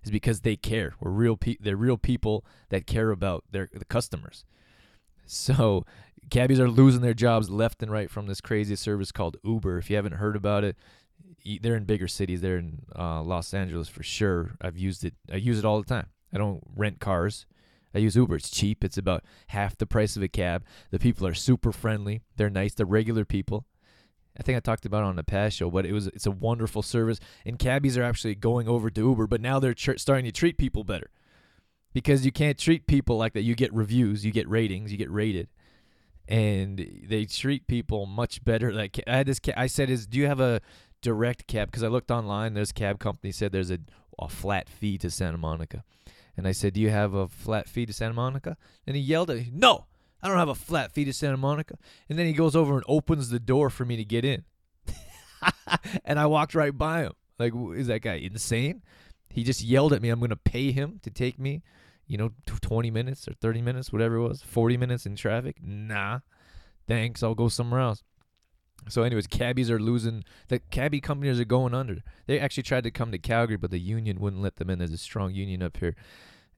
Is 0.04 0.10
because 0.10 0.42
they 0.42 0.56
care. 0.56 0.96
We're 1.00 1.12
real. 1.12 1.38
Pe- 1.38 1.58
they're 1.60 1.78
real 1.78 1.98
people 1.98 2.44
that 2.70 2.88
care 2.88 3.12
about 3.12 3.44
their 3.52 3.70
the 3.72 3.86
customers. 3.86 4.46
So 5.28 5.86
cabbies 6.32 6.60
are 6.60 6.70
losing 6.70 7.02
their 7.02 7.14
jobs 7.14 7.50
left 7.50 7.84
and 7.84 7.92
right 7.92 8.10
from 8.10 8.26
this 8.26 8.42
crazy 8.42 8.76
service 8.76 9.12
called 9.12 9.38
Uber. 9.44 9.78
If 9.78 9.90
you 9.90 9.98
haven't 9.98 10.14
heard 10.14 10.36
about 10.36 10.64
it, 10.64 10.78
they're 11.62 11.76
in 11.76 11.84
bigger 11.84 12.08
cities. 12.08 12.42
They're 12.42 12.58
in 12.58 12.86
uh, 12.98 13.22
Los 13.22 13.54
Angeles 13.54 13.90
for 13.90 14.02
sure. 14.02 14.52
I've 14.62 14.78
used 14.78 15.06
it. 15.06 15.14
I 15.32 15.36
use 15.36 15.60
it 15.60 15.66
all 15.66 15.80
the 15.80 15.88
time. 15.88 16.08
I 16.34 16.38
don't 16.38 16.64
rent 16.76 17.00
cars. 17.00 17.46
I 17.94 18.00
use 18.00 18.16
Uber. 18.16 18.38
It's 18.38 18.50
cheap. 18.50 18.84
It's 18.84 18.98
about 18.98 19.24
half 19.48 19.78
the 19.78 19.86
price 19.86 20.16
of 20.16 20.24
a 20.24 20.30
cab. 20.30 20.64
The 20.90 21.00
people 21.00 21.28
are 21.28 21.34
super 21.34 21.74
friendly. 21.74 22.22
They're 22.38 22.50
nice. 22.50 22.74
They're 22.74 22.86
regular 22.86 23.26
people. 23.26 23.66
I 24.40 24.44
think 24.44 24.56
I 24.56 24.62
talked 24.62 24.86
about 24.86 25.04
it 25.04 25.08
on 25.08 25.18
the 25.18 25.26
past 25.26 25.58
show, 25.58 25.70
but 25.70 25.86
it 25.86 25.92
was 25.92 26.08
it's 26.08 26.26
a 26.26 26.32
wonderful 26.32 26.82
service. 26.82 27.20
And 27.46 27.60
cabbies 27.60 27.98
are 27.98 28.04
actually 28.04 28.36
going 28.36 28.70
over 28.70 28.90
to 28.90 29.02
Uber, 29.02 29.28
but 29.28 29.42
now 29.42 29.60
they're 29.60 29.74
tr- 29.74 29.98
starting 29.98 30.24
to 30.24 30.32
treat 30.32 30.58
people 30.58 30.86
better 30.86 31.10
because 31.92 32.26
you 32.26 32.32
can't 32.32 32.58
treat 32.58 32.88
people 32.88 33.18
like 33.18 33.34
that. 33.34 33.42
You 33.42 33.56
get 33.56 33.74
reviews, 33.74 34.26
you 34.26 34.32
get 34.32 34.48
ratings, 34.48 34.94
you 34.94 34.98
get 34.98 35.12
rated 35.12 35.50
and 36.32 37.04
they 37.04 37.26
treat 37.26 37.68
people 37.68 38.06
much 38.06 38.44
better. 38.44 38.72
Like 38.72 39.04
I 39.06 39.18
had 39.18 39.28
this, 39.28 39.42
I 39.58 39.68
said, 39.68 39.90
"Is 39.90 40.08
do 40.08 40.18
you 40.18 40.28
have 40.28 40.40
a 40.40 40.62
direct 41.02 41.46
cab?" 41.46 41.68
Because 41.68 41.84
I 41.84 41.90
looked 41.90 42.10
online. 42.10 42.54
There's 42.54 42.72
cab 42.72 43.00
company 43.00 43.34
said 43.34 43.52
there's 43.52 43.70
a, 43.70 43.80
a 44.18 44.30
flat 44.30 44.70
fee 44.70 44.98
to 45.00 45.10
Santa 45.10 45.38
Monica, 45.38 45.84
And 46.38 46.48
I 46.48 46.54
said, 46.54 46.74
Do 46.74 46.82
you 46.82 46.90
have 46.90 47.14
a 47.14 47.28
flat 47.28 47.68
fee 47.68 47.86
to 47.86 47.94
Santa 47.94 48.14
Monica? 48.14 48.56
And 48.88 48.96
he 48.96 49.02
yelled 49.02 49.30
at 49.30 49.38
me, 49.38 49.50
No, 49.52 49.88
I 50.24 50.30
don't 50.30 50.38
have 50.38 50.48
a 50.48 50.56
flat 50.56 50.94
fee 50.94 51.06
to 51.06 51.14
Santa 51.14 51.38
Monica. 51.38 51.78
And 52.08 52.18
then 52.18 52.28
he 52.28 52.34
goes 52.34 52.56
over 52.56 52.76
and 52.76 52.84
opens 52.88 53.30
the 53.30 53.40
door 53.40 53.70
for 53.70 53.84
me 53.84 53.98
to 53.98 54.06
get 54.06 54.24
in. 54.24 54.46
and 56.06 56.18
I 56.18 56.28
walked 56.28 56.56
right 56.56 56.76
by 56.76 57.02
him. 57.02 57.14
Like, 57.40 57.54
is 57.76 57.88
that 57.88 58.02
guy 58.02 58.16
insane? 58.16 58.84
He 59.30 59.44
just 59.44 59.64
yelled 59.64 59.92
at 59.94 60.02
me, 60.02 60.10
I'm 60.10 60.20
to 60.30 60.36
pay 60.36 60.72
him 60.72 61.00
to 61.04 61.10
take 61.10 61.40
me, 61.40 61.64
you 62.12 62.18
know, 62.18 62.32
20 62.46 62.92
minutes 62.92 63.26
or 63.26 63.34
30 63.36 63.62
minutes, 63.62 63.94
whatever 63.94 64.18
it 64.18 64.28
was, 64.28 64.42
40 64.42 64.76
minutes 64.76 65.06
in 65.06 65.16
traffic. 65.16 65.56
Nah, 65.64 66.20
thanks. 66.86 67.24
I'll 67.24 67.36
go 67.36 67.48
somewhere 67.48 67.80
else. 67.80 68.04
So, 68.90 69.04
anyways, 69.04 69.28
cabbies 69.28 69.72
are 69.72 69.80
losing. 69.80 70.26
The 70.50 70.60
cabbie 70.60 71.00
companies 71.00 71.40
are 71.40 71.46
going 71.46 71.74
under. 71.74 72.00
They 72.28 72.38
actually 72.38 72.64
tried 72.64 72.84
to 72.84 72.92
come 72.92 73.14
to 73.14 73.18
Calgary, 73.18 73.56
but 73.56 73.72
the 73.72 73.80
union 73.80 74.20
wouldn't 74.20 74.42
let 74.42 74.58
them 74.58 74.70
in. 74.70 74.80
There's 74.80 74.92
a 74.92 74.98
strong 74.98 75.34
union 75.34 75.64
up 75.64 75.78
here, 75.78 75.96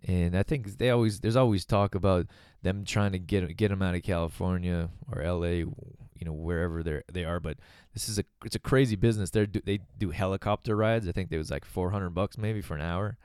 and 0.07 0.35
I 0.35 0.41
think 0.41 0.79
they 0.79 0.89
always 0.89 1.19
there's 1.19 1.35
always 1.35 1.65
talk 1.65 1.93
about 1.93 2.25
them 2.63 2.83
trying 2.83 3.11
to 3.11 3.19
get 3.19 3.55
get 3.55 3.67
them 3.67 3.83
out 3.83 3.93
of 3.93 4.01
California 4.01 4.89
or 5.11 5.21
L.A. 5.21 5.57
You 5.57 6.25
know 6.25 6.33
wherever 6.33 6.81
they 6.81 7.01
they 7.11 7.25
are. 7.25 7.39
But 7.39 7.57
this 7.93 8.09
is 8.09 8.17
a 8.17 8.23
it's 8.43 8.55
a 8.55 8.59
crazy 8.59 8.95
business. 8.95 9.29
They 9.29 9.45
they 9.45 9.81
do 9.99 10.09
helicopter 10.09 10.75
rides. 10.75 11.07
I 11.07 11.11
think 11.11 11.31
it 11.31 11.37
was 11.37 11.51
like 11.51 11.63
400 11.63 12.09
bucks 12.09 12.39
maybe 12.39 12.61
for 12.61 12.73
an 12.73 12.81
hour. 12.81 13.17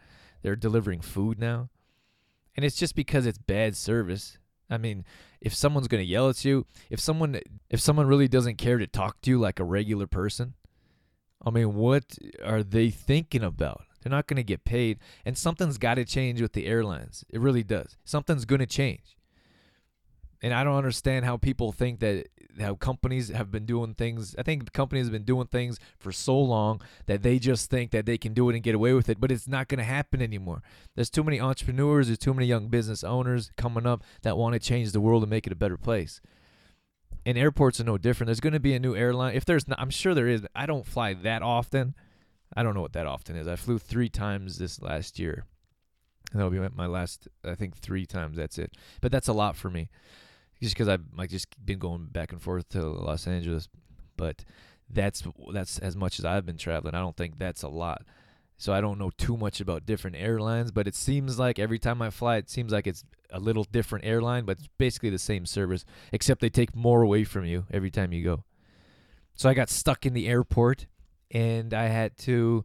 They're 0.43 0.57
delivering 0.57 1.01
food 1.01 1.39
now, 1.39 1.71
and 2.59 2.65
it's 2.65 2.75
just 2.75 2.97
because 2.97 3.25
it's 3.25 3.39
bad 3.39 3.77
service. 3.77 4.37
I 4.69 4.79
mean, 4.79 5.05
if 5.41 5.55
someone's 5.55 5.87
going 5.87 6.03
to 6.03 6.11
yell 6.11 6.29
at 6.29 6.45
you, 6.45 6.67
if 6.91 6.99
someone 6.99 7.41
if 7.71 7.79
someone 7.79 8.09
really 8.09 8.27
doesn't 8.27 8.59
care 8.59 8.79
to 8.79 8.87
talk 8.89 9.21
to 9.21 9.31
you 9.31 9.39
like 9.39 9.61
a 9.61 9.65
regular 9.65 10.09
person, 10.09 10.55
I 11.41 11.51
mean, 11.51 11.77
what 11.77 12.19
are 12.45 12.65
they 12.65 12.91
thinking 12.91 13.45
about? 13.45 13.85
They're 14.03 14.11
not 14.11 14.27
going 14.27 14.39
to 14.39 14.43
get 14.43 14.65
paid, 14.65 14.99
and 15.25 15.39
something's 15.39 15.79
got 15.79 15.95
to 15.95 16.05
change 16.05 16.43
with 16.43 16.53
the 16.53 16.67
airlines. 16.67 17.25
It 17.31 17.41
really 17.41 17.63
does. 17.63 17.97
Something's 18.05 18.45
going 18.45 18.59
to 18.59 18.67
change. 18.67 19.17
And 20.41 20.55
I 20.55 20.63
don't 20.63 20.77
understand 20.77 21.25
how 21.25 21.37
people 21.37 21.73
think 21.73 21.99
that 22.01 22.29
how 22.61 22.75
companies 22.75 23.29
have 23.29 23.51
been 23.51 23.67
doing 23.67 23.95
things. 23.95 24.35
I 24.39 24.43
think 24.43 24.73
companies 24.73 25.07
have 25.07 25.13
been 25.13 25.25
doing 25.25 25.47
things 25.47 25.79
for 25.99 26.13
so 26.13 26.39
long 26.39 26.81
that 27.07 27.23
they 27.23 27.39
just 27.39 27.71
think 27.71 27.91
that 27.91 28.07
they 28.07 28.19
can 28.19 28.35
do 28.35 28.49
it 28.49 28.55
and 28.55 28.63
get 28.63 28.75
away 28.75 28.93
with 28.93 29.09
it, 29.09 29.21
but 29.21 29.33
it's 29.33 29.49
not 29.49 29.69
going 29.69 29.79
to 29.79 29.85
happen 29.85 30.23
anymore. 30.23 30.63
There's 30.95 31.11
too 31.11 31.25
many 31.25 31.41
entrepreneurs, 31.41 32.07
there's 32.07 32.19
too 32.19 32.35
many 32.35 32.47
young 32.47 32.69
business 32.69 33.03
owners 33.03 33.51
coming 33.57 33.87
up 33.87 34.05
that 34.23 34.37
want 34.37 34.55
to 34.55 34.61
change 34.61 34.93
the 34.93 35.01
world 35.01 35.23
and 35.23 35.31
make 35.31 35.47
it 35.47 35.53
a 35.53 35.57
better 35.57 35.77
place. 35.77 36.21
And 37.27 37.37
airports 37.37 37.81
are 37.81 37.85
no 37.85 37.99
different. 37.99 38.29
There's 38.29 38.41
going 38.41 38.53
to 38.53 38.61
be 38.61 38.75
a 38.75 38.81
new 38.81 38.95
airline. 38.95 39.35
If 39.35 39.45
there's 39.45 39.69
not, 39.69 39.81
I'm 39.81 39.91
sure 39.91 40.15
there 40.15 40.29
is. 40.29 40.47
I 40.55 40.67
don't 40.67 40.87
fly 40.87 41.15
that 41.15 41.43
often. 41.43 41.95
I 42.57 42.63
don't 42.63 42.75
know 42.75 42.81
what 42.81 42.95
that 42.95 43.07
often 43.07 43.37
is. 43.37 43.47
I 43.47 43.57
flew 43.57 43.79
3 43.79 44.09
times 44.09 44.59
this 44.59 44.81
last 44.81 45.19
year. 45.19 45.45
And 46.33 46.41
that'll 46.41 46.51
be 46.51 46.61
my 46.75 46.87
last 46.87 47.29
I 47.45 47.55
think 47.55 47.77
3 47.77 48.07
times 48.07 48.37
that's 48.37 48.59
it. 48.59 48.73
But 49.01 49.13
that's 49.13 49.29
a 49.29 49.33
lot 49.33 49.57
for 49.57 49.69
me 49.69 49.91
just 50.61 50.75
because 50.75 50.89
I've 50.89 51.05
like 51.17 51.31
just 51.31 51.49
been 51.65 51.79
going 51.79 52.07
back 52.07 52.33
and 52.33 52.43
forth 52.43 52.69
to 52.71 52.83
Los 52.83 53.27
Angeles, 53.27 53.69
but 54.17 54.45
that's 54.91 55.23
that's 55.53 55.79
as 55.79 55.97
much 55.97 56.19
as 56.19 56.25
I've 56.25 56.47
been 56.47 56.57
traveling. 56.57 56.95
I 56.95 57.01
don't 57.01 57.17
think 57.17 57.39
that's 57.39 57.63
a 57.63 57.69
lot. 57.69 58.03
So 58.61 58.73
I 58.73 58.81
don't 58.81 58.99
know 58.99 59.11
too 59.17 59.37
much 59.37 59.61
about 59.61 59.87
different 59.87 60.17
airlines, 60.17 60.73
but 60.73 60.89
it 60.89 60.97
seems 60.97 61.39
like 61.39 61.61
every 61.61 61.79
time 61.79 62.03
I 62.03 62.11
fly, 62.11 62.39
it 62.39 62.51
seems 62.51 62.73
like 62.73 62.89
it's 62.89 63.05
a 63.31 63.39
little 63.39 63.63
different 63.63 64.05
airline, 64.05 64.45
but 64.45 64.59
it's 64.59 64.69
basically 64.79 65.11
the 65.11 65.19
same 65.19 65.47
service, 65.47 65.85
except 66.11 66.41
they 66.41 66.51
take 66.51 66.75
more 66.75 67.03
away 67.03 67.23
from 67.23 67.45
you 67.45 67.67
every 67.71 67.91
time 67.91 68.13
you 68.13 68.25
go. 68.25 68.43
So 69.37 69.49
I 69.49 69.55
got 69.55 69.71
stuck 69.71 70.05
in 70.05 70.13
the 70.13 70.27
airport 70.27 70.87
and 71.31 71.73
I 71.73 71.85
had 71.85 72.19
to 72.19 72.65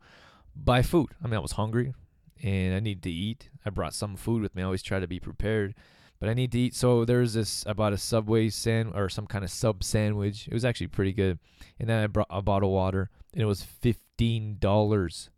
buy 0.56 0.82
food. 0.82 1.12
I 1.24 1.28
mean, 1.28 1.36
I 1.36 1.40
was 1.40 1.52
hungry 1.52 1.94
and 2.42 2.74
I 2.74 2.80
needed 2.80 3.04
to 3.04 3.12
eat. 3.12 3.50
I 3.64 3.70
brought 3.70 3.94
some 3.94 4.16
food 4.16 4.42
with 4.42 4.56
me. 4.56 4.64
I 4.64 4.66
always 4.66 4.82
try 4.82 5.00
to 5.00 5.08
be 5.08 5.20
prepared 5.20 5.76
but 6.24 6.30
I 6.30 6.36
need 6.36 6.54
to 6.54 6.58
eat. 6.58 6.74
So 6.74 7.04
there's 7.04 7.34
this. 7.34 7.68
I 7.68 7.74
bought 7.74 7.92
a 7.92 7.98
Subway 7.98 8.48
sand 8.48 8.94
or 8.96 9.10
some 9.10 9.28
kind 9.28 9.44
of 9.44 9.52
sub 9.52 9.84
sandwich. 9.84 10.48
It 10.48 10.54
was 10.54 10.64
actually 10.64 10.88
pretty 10.88 11.12
good. 11.12 11.38
And 11.82 11.90
then 11.90 12.02
I 12.02 12.08
brought 12.08 12.30
a 12.30 12.42
bottle 12.42 12.70
of 12.70 12.74
water, 12.74 13.10
and 13.34 13.42
it 13.42 13.46
was 13.46 13.62
fifteen 13.62 14.56
dollars 14.58 15.30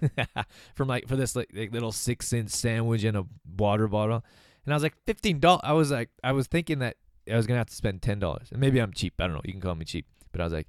from 0.74 0.88
like 0.88 1.08
for 1.08 1.16
this 1.16 1.34
like, 1.34 1.50
like 1.54 1.72
little 1.72 1.92
six 1.92 2.30
inch 2.34 2.50
sandwich 2.50 3.04
and 3.04 3.16
a 3.16 3.24
water 3.56 3.88
bottle. 3.88 4.22
And 4.66 4.74
I 4.74 4.76
was 4.76 4.82
like 4.82 4.96
fifteen 5.06 5.40
dollars. 5.40 5.62
I 5.64 5.72
was 5.72 5.90
like 5.90 6.10
I 6.22 6.32
was 6.32 6.46
thinking 6.46 6.80
that 6.80 6.98
I 7.32 7.36
was 7.36 7.46
gonna 7.46 7.60
have 7.60 7.70
to 7.70 7.74
spend 7.74 8.02
ten 8.02 8.18
dollars. 8.18 8.48
And 8.50 8.60
maybe 8.60 8.80
I'm 8.80 8.92
cheap. 8.92 9.14
I 9.18 9.26
don't 9.26 9.36
know. 9.36 9.42
You 9.46 9.52
can 9.52 9.62
call 9.62 9.74
me 9.76 9.86
cheap, 9.86 10.04
but 10.30 10.42
I 10.42 10.44
was 10.44 10.52
like 10.52 10.68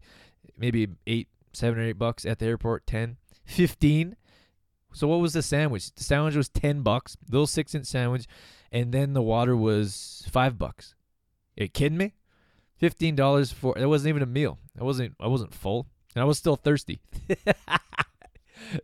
maybe 0.58 0.88
eight, 1.06 1.28
seven 1.52 1.80
or 1.80 1.84
eight 1.84 2.00
bucks 2.00 2.26
at 2.26 2.40
the 2.40 2.46
airport. 2.46 2.88
Ten, 2.88 3.18
fifteen. 3.44 4.16
So 4.94 5.06
what 5.06 5.20
was 5.20 5.34
the 5.34 5.44
sandwich? 5.44 5.94
The 5.96 6.06
sandwich 6.06 6.38
was 6.38 6.48
ten 6.48 6.82
bucks. 6.82 7.18
Little 7.30 7.46
six 7.46 7.76
inch 7.76 7.88
sandwich 7.88 8.26
and 8.76 8.92
then 8.92 9.14
the 9.14 9.22
water 9.22 9.56
was 9.56 10.28
five 10.30 10.60
bucks. 10.60 10.96
Are 11.58 11.64
you 11.64 11.70
kidding 11.70 11.98
me? 11.98 12.14
Fifteen 12.78 13.16
dollars 13.16 13.50
for 13.54 13.76
it 13.78 13.86
wasn't 13.86 14.10
even 14.10 14.22
a 14.22 14.26
meal. 14.26 14.60
I 14.78 14.84
wasn't 14.84 15.16
I 15.18 15.28
wasn't 15.28 15.56
full, 15.56 15.88
and 16.14 16.22
I 16.22 16.26
was 16.26 16.38
still 16.38 16.58
thirsty. 16.58 17.00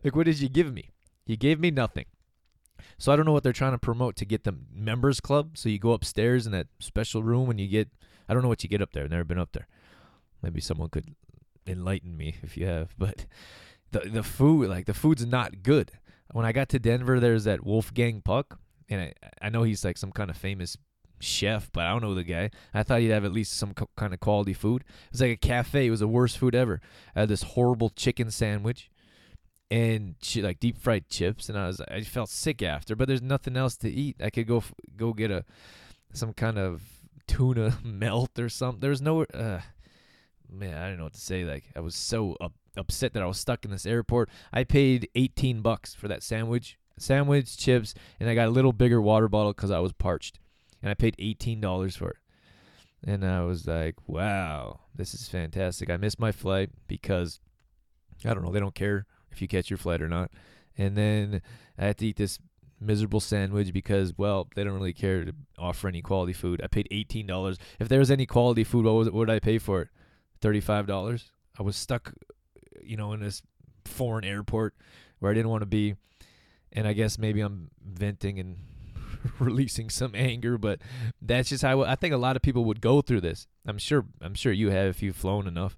like 0.02 0.16
what 0.16 0.24
did 0.24 0.40
you 0.40 0.48
give 0.48 0.72
me? 0.72 0.88
You 1.26 1.36
gave 1.36 1.60
me 1.60 1.70
nothing. 1.70 2.06
So 2.96 3.12
I 3.12 3.16
don't 3.16 3.26
know 3.26 3.32
what 3.32 3.42
they're 3.42 3.52
trying 3.52 3.72
to 3.72 3.78
promote 3.78 4.16
to 4.16 4.24
get 4.24 4.44
the 4.44 4.56
members 4.72 5.20
club. 5.20 5.58
So 5.58 5.68
you 5.68 5.78
go 5.78 5.92
upstairs 5.92 6.46
in 6.46 6.52
that 6.52 6.68
special 6.80 7.22
room 7.22 7.50
and 7.50 7.60
you 7.60 7.68
get 7.68 7.90
I 8.30 8.32
don't 8.32 8.42
know 8.42 8.48
what 8.48 8.62
you 8.62 8.70
get 8.70 8.80
up 8.80 8.94
there. 8.94 9.04
I've 9.04 9.10
never 9.10 9.24
been 9.24 9.38
up 9.38 9.52
there. 9.52 9.68
Maybe 10.42 10.62
someone 10.62 10.88
could 10.88 11.14
enlighten 11.66 12.16
me 12.16 12.36
if 12.42 12.56
you 12.56 12.64
have. 12.64 12.94
But 12.96 13.26
the 13.90 14.00
the 14.00 14.22
food 14.22 14.70
like 14.70 14.86
the 14.86 14.94
food's 14.94 15.26
not 15.26 15.62
good. 15.62 15.92
When 16.30 16.46
I 16.46 16.52
got 16.52 16.70
to 16.70 16.78
Denver, 16.78 17.20
there's 17.20 17.44
that 17.44 17.62
Wolfgang 17.62 18.22
Puck 18.22 18.58
and 18.88 19.00
I, 19.00 19.14
I 19.40 19.48
know 19.48 19.62
he's 19.62 19.84
like 19.84 19.98
some 19.98 20.12
kind 20.12 20.30
of 20.30 20.36
famous 20.36 20.76
chef, 21.20 21.70
but 21.72 21.84
I 21.84 21.90
don't 21.90 22.02
know 22.02 22.14
the 22.14 22.24
guy. 22.24 22.50
I 22.74 22.82
thought 22.82 23.00
he'd 23.00 23.08
have 23.08 23.24
at 23.24 23.32
least 23.32 23.54
some 23.54 23.74
co- 23.74 23.88
kind 23.96 24.12
of 24.12 24.20
quality 24.20 24.52
food. 24.52 24.82
It 24.82 25.12
was 25.12 25.20
like 25.20 25.30
a 25.30 25.36
cafe. 25.36 25.86
It 25.86 25.90
was 25.90 26.00
the 26.00 26.08
worst 26.08 26.38
food 26.38 26.54
ever. 26.54 26.80
I 27.14 27.20
had 27.20 27.28
this 27.28 27.42
horrible 27.42 27.90
chicken 27.90 28.30
sandwich 28.30 28.90
and 29.70 30.16
like 30.36 30.60
deep 30.60 30.76
fried 30.76 31.08
chips, 31.08 31.48
and 31.48 31.58
I 31.58 31.66
was 31.66 31.80
I 31.80 32.02
felt 32.02 32.28
sick 32.28 32.62
after. 32.62 32.94
But 32.94 33.08
there's 33.08 33.22
nothing 33.22 33.56
else 33.56 33.76
to 33.78 33.90
eat. 33.90 34.16
I 34.22 34.30
could 34.30 34.46
go 34.46 34.58
f- 34.58 34.74
go 34.96 35.12
get 35.12 35.30
a 35.30 35.44
some 36.12 36.32
kind 36.34 36.58
of 36.58 36.82
tuna 37.26 37.78
melt 37.84 38.38
or 38.38 38.48
something. 38.48 38.80
There's 38.80 39.00
no 39.00 39.22
uh, 39.22 39.60
man. 40.50 40.76
I 40.76 40.88
don't 40.88 40.98
know 40.98 41.04
what 41.04 41.14
to 41.14 41.20
say. 41.20 41.44
Like 41.44 41.64
I 41.74 41.80
was 41.80 41.94
so 41.94 42.36
up, 42.40 42.52
upset 42.76 43.14
that 43.14 43.22
I 43.22 43.26
was 43.26 43.38
stuck 43.38 43.64
in 43.64 43.70
this 43.70 43.86
airport. 43.86 44.28
I 44.52 44.64
paid 44.64 45.08
18 45.14 45.62
bucks 45.62 45.94
for 45.94 46.08
that 46.08 46.22
sandwich 46.22 46.76
sandwich, 46.98 47.56
chips, 47.56 47.94
and 48.20 48.28
I 48.28 48.34
got 48.34 48.48
a 48.48 48.50
little 48.50 48.72
bigger 48.72 49.00
water 49.00 49.28
bottle 49.28 49.52
because 49.52 49.70
I 49.70 49.80
was 49.80 49.92
parched. 49.92 50.38
And 50.82 50.90
I 50.90 50.94
paid 50.94 51.16
$18 51.18 51.96
for 51.96 52.10
it. 52.10 52.16
And 53.04 53.24
I 53.24 53.42
was 53.42 53.66
like, 53.66 53.96
wow, 54.06 54.80
this 54.94 55.14
is 55.14 55.28
fantastic. 55.28 55.90
I 55.90 55.96
missed 55.96 56.20
my 56.20 56.32
flight 56.32 56.70
because, 56.86 57.40
I 58.24 58.34
don't 58.34 58.44
know, 58.44 58.52
they 58.52 58.60
don't 58.60 58.74
care 58.74 59.06
if 59.30 59.42
you 59.42 59.48
catch 59.48 59.70
your 59.70 59.76
flight 59.76 60.02
or 60.02 60.08
not. 60.08 60.30
And 60.78 60.96
then 60.96 61.42
I 61.78 61.86
had 61.86 61.98
to 61.98 62.06
eat 62.06 62.16
this 62.16 62.38
miserable 62.80 63.20
sandwich 63.20 63.72
because, 63.72 64.16
well, 64.16 64.48
they 64.54 64.64
don't 64.64 64.74
really 64.74 64.92
care 64.92 65.24
to 65.24 65.34
offer 65.58 65.88
any 65.88 66.02
quality 66.02 66.32
food. 66.32 66.60
I 66.62 66.66
paid 66.66 66.88
$18. 66.90 67.58
If 67.78 67.88
there 67.88 67.98
was 67.98 68.10
any 68.10 68.26
quality 68.26 68.64
food, 68.64 68.84
what, 68.84 68.94
was 68.94 69.06
what 69.06 69.14
would 69.14 69.30
I 69.30 69.38
pay 69.38 69.58
for 69.58 69.82
it? 69.82 69.88
$35? 70.40 71.24
I 71.58 71.62
was 71.62 71.76
stuck, 71.76 72.12
you 72.82 72.96
know, 72.96 73.12
in 73.12 73.20
this 73.20 73.42
foreign 73.84 74.24
airport 74.24 74.74
where 75.18 75.30
I 75.30 75.34
didn't 75.34 75.50
want 75.50 75.62
to 75.62 75.66
be 75.66 75.94
and 76.72 76.86
I 76.86 76.92
guess 76.92 77.18
maybe 77.18 77.40
I'm 77.40 77.70
venting 77.84 78.38
and 78.38 78.56
releasing 79.38 79.90
some 79.90 80.12
anger, 80.14 80.58
but 80.58 80.80
that's 81.20 81.50
just 81.50 81.62
how 81.62 81.82
I 81.82 81.94
think 81.94 82.14
a 82.14 82.18
lot 82.18 82.36
of 82.36 82.42
people 82.42 82.64
would 82.64 82.80
go 82.80 83.00
through 83.00 83.20
this. 83.20 83.46
I'm 83.66 83.78
sure 83.78 84.06
I'm 84.20 84.34
sure 84.34 84.52
you 84.52 84.70
have 84.70 84.86
if 84.86 85.02
you've 85.02 85.16
flown 85.16 85.46
enough 85.46 85.76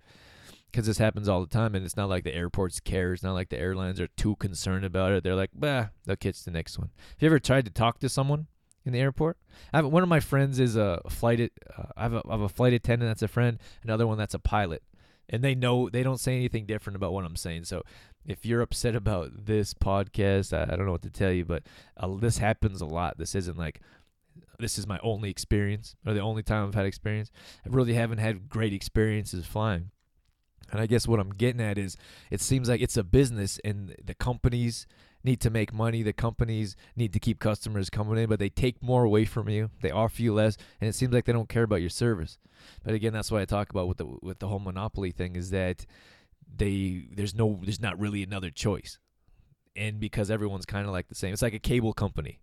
because 0.70 0.86
this 0.86 0.98
happens 0.98 1.28
all 1.28 1.40
the 1.40 1.46
time 1.46 1.74
and 1.74 1.84
it's 1.84 1.96
not 1.96 2.08
like 2.08 2.24
the 2.24 2.34
airports 2.34 2.80
care 2.80 3.12
it's 3.12 3.22
not 3.22 3.34
like 3.34 3.48
the 3.48 3.58
airlines 3.58 4.00
are 4.00 4.08
too 4.08 4.36
concerned 4.36 4.84
about 4.84 5.12
it. 5.12 5.24
They're 5.24 5.34
like 5.34 5.50
bah 5.54 5.86
they'll 6.04 6.16
catch 6.16 6.44
the 6.44 6.50
next 6.50 6.78
one. 6.78 6.90
Have 6.96 7.16
you 7.22 7.26
ever 7.26 7.38
tried 7.38 7.64
to 7.66 7.70
talk 7.70 7.98
to 8.00 8.08
someone 8.08 8.46
in 8.84 8.92
the 8.92 9.00
airport? 9.00 9.38
Have, 9.72 9.86
one 9.86 10.02
of 10.02 10.08
my 10.08 10.20
friends 10.20 10.58
is 10.58 10.76
a 10.76 11.00
flight 11.08 11.52
uh, 11.76 11.84
I, 11.96 12.02
have 12.02 12.14
a, 12.14 12.22
I 12.28 12.32
have 12.32 12.40
a 12.40 12.48
flight 12.48 12.72
attendant 12.72 13.10
that's 13.10 13.22
a 13.22 13.28
friend 13.28 13.58
another 13.82 14.06
one 14.06 14.18
that's 14.18 14.34
a 14.34 14.38
pilot 14.38 14.82
and 15.28 15.42
they 15.42 15.54
know 15.54 15.88
they 15.88 16.02
don't 16.02 16.20
say 16.20 16.34
anything 16.34 16.66
different 16.66 16.96
about 16.96 17.12
what 17.12 17.24
i'm 17.24 17.36
saying 17.36 17.64
so 17.64 17.82
if 18.26 18.46
you're 18.46 18.62
upset 18.62 18.96
about 18.96 19.46
this 19.46 19.74
podcast, 19.74 20.56
I, 20.56 20.62
I 20.62 20.76
don't 20.76 20.86
know 20.86 20.92
what 20.92 21.02
to 21.02 21.10
tell 21.10 21.32
you, 21.32 21.44
but 21.44 21.62
uh, 21.96 22.08
this 22.16 22.38
happens 22.38 22.80
a 22.80 22.86
lot. 22.86 23.18
This 23.18 23.34
isn't 23.34 23.58
like 23.58 23.80
this 24.58 24.78
is 24.78 24.86
my 24.86 24.98
only 25.02 25.30
experience 25.30 25.94
or 26.06 26.14
the 26.14 26.20
only 26.20 26.42
time 26.42 26.66
I've 26.66 26.74
had 26.74 26.86
experience. 26.86 27.30
I 27.64 27.68
really 27.70 27.94
haven't 27.94 28.18
had 28.18 28.48
great 28.48 28.72
experiences 28.72 29.46
flying. 29.46 29.90
And 30.72 30.80
I 30.80 30.86
guess 30.86 31.06
what 31.06 31.20
I'm 31.20 31.34
getting 31.34 31.60
at 31.60 31.76
is 31.76 31.96
it 32.30 32.40
seems 32.40 32.68
like 32.68 32.80
it's 32.80 32.96
a 32.96 33.04
business 33.04 33.60
and 33.64 33.94
the 34.02 34.14
companies 34.14 34.86
need 35.24 35.40
to 35.40 35.50
make 35.50 35.72
money. 35.72 36.02
The 36.02 36.12
companies 36.12 36.76
need 36.94 37.12
to 37.12 37.18
keep 37.18 37.38
customers 37.40 37.90
coming 37.90 38.18
in, 38.18 38.28
but 38.28 38.38
they 38.38 38.48
take 38.50 38.82
more 38.82 39.04
away 39.04 39.24
from 39.24 39.48
you. 39.48 39.70
They 39.80 39.90
offer 39.90 40.22
you 40.22 40.34
less, 40.34 40.56
and 40.80 40.88
it 40.88 40.94
seems 40.94 41.12
like 41.12 41.24
they 41.24 41.32
don't 41.32 41.48
care 41.48 41.62
about 41.64 41.80
your 41.80 41.90
service. 41.90 42.38
But 42.84 42.94
again, 42.94 43.12
that's 43.12 43.30
what 43.30 43.42
I 43.42 43.44
talk 43.44 43.70
about 43.70 43.88
with 43.88 43.98
the 43.98 44.06
with 44.22 44.38
the 44.38 44.48
whole 44.48 44.60
monopoly 44.60 45.10
thing 45.10 45.36
is 45.36 45.50
that 45.50 45.86
they 46.56 47.06
there's 47.10 47.34
no 47.34 47.58
there's 47.62 47.80
not 47.80 47.98
really 47.98 48.22
another 48.22 48.50
choice 48.50 48.98
and 49.74 49.98
because 49.98 50.30
everyone's 50.30 50.66
kind 50.66 50.86
of 50.86 50.92
like 50.92 51.08
the 51.08 51.14
same 51.14 51.32
it's 51.32 51.42
like 51.42 51.54
a 51.54 51.58
cable 51.58 51.94
company 51.94 52.38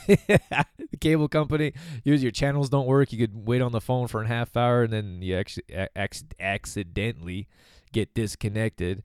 the 0.06 0.98
cable 1.00 1.28
company, 1.28 1.72
your 2.04 2.16
your 2.16 2.30
channels 2.30 2.68
don't 2.68 2.86
work. 2.86 3.12
You 3.12 3.18
could 3.18 3.46
wait 3.46 3.62
on 3.62 3.72
the 3.72 3.80
phone 3.80 4.08
for 4.08 4.22
a 4.22 4.26
half 4.26 4.56
hour, 4.56 4.82
and 4.82 4.92
then 4.92 5.22
you 5.22 5.36
actually 5.36 5.64
ac- 5.96 6.26
accidentally 6.38 7.48
get 7.92 8.14
disconnected. 8.14 9.02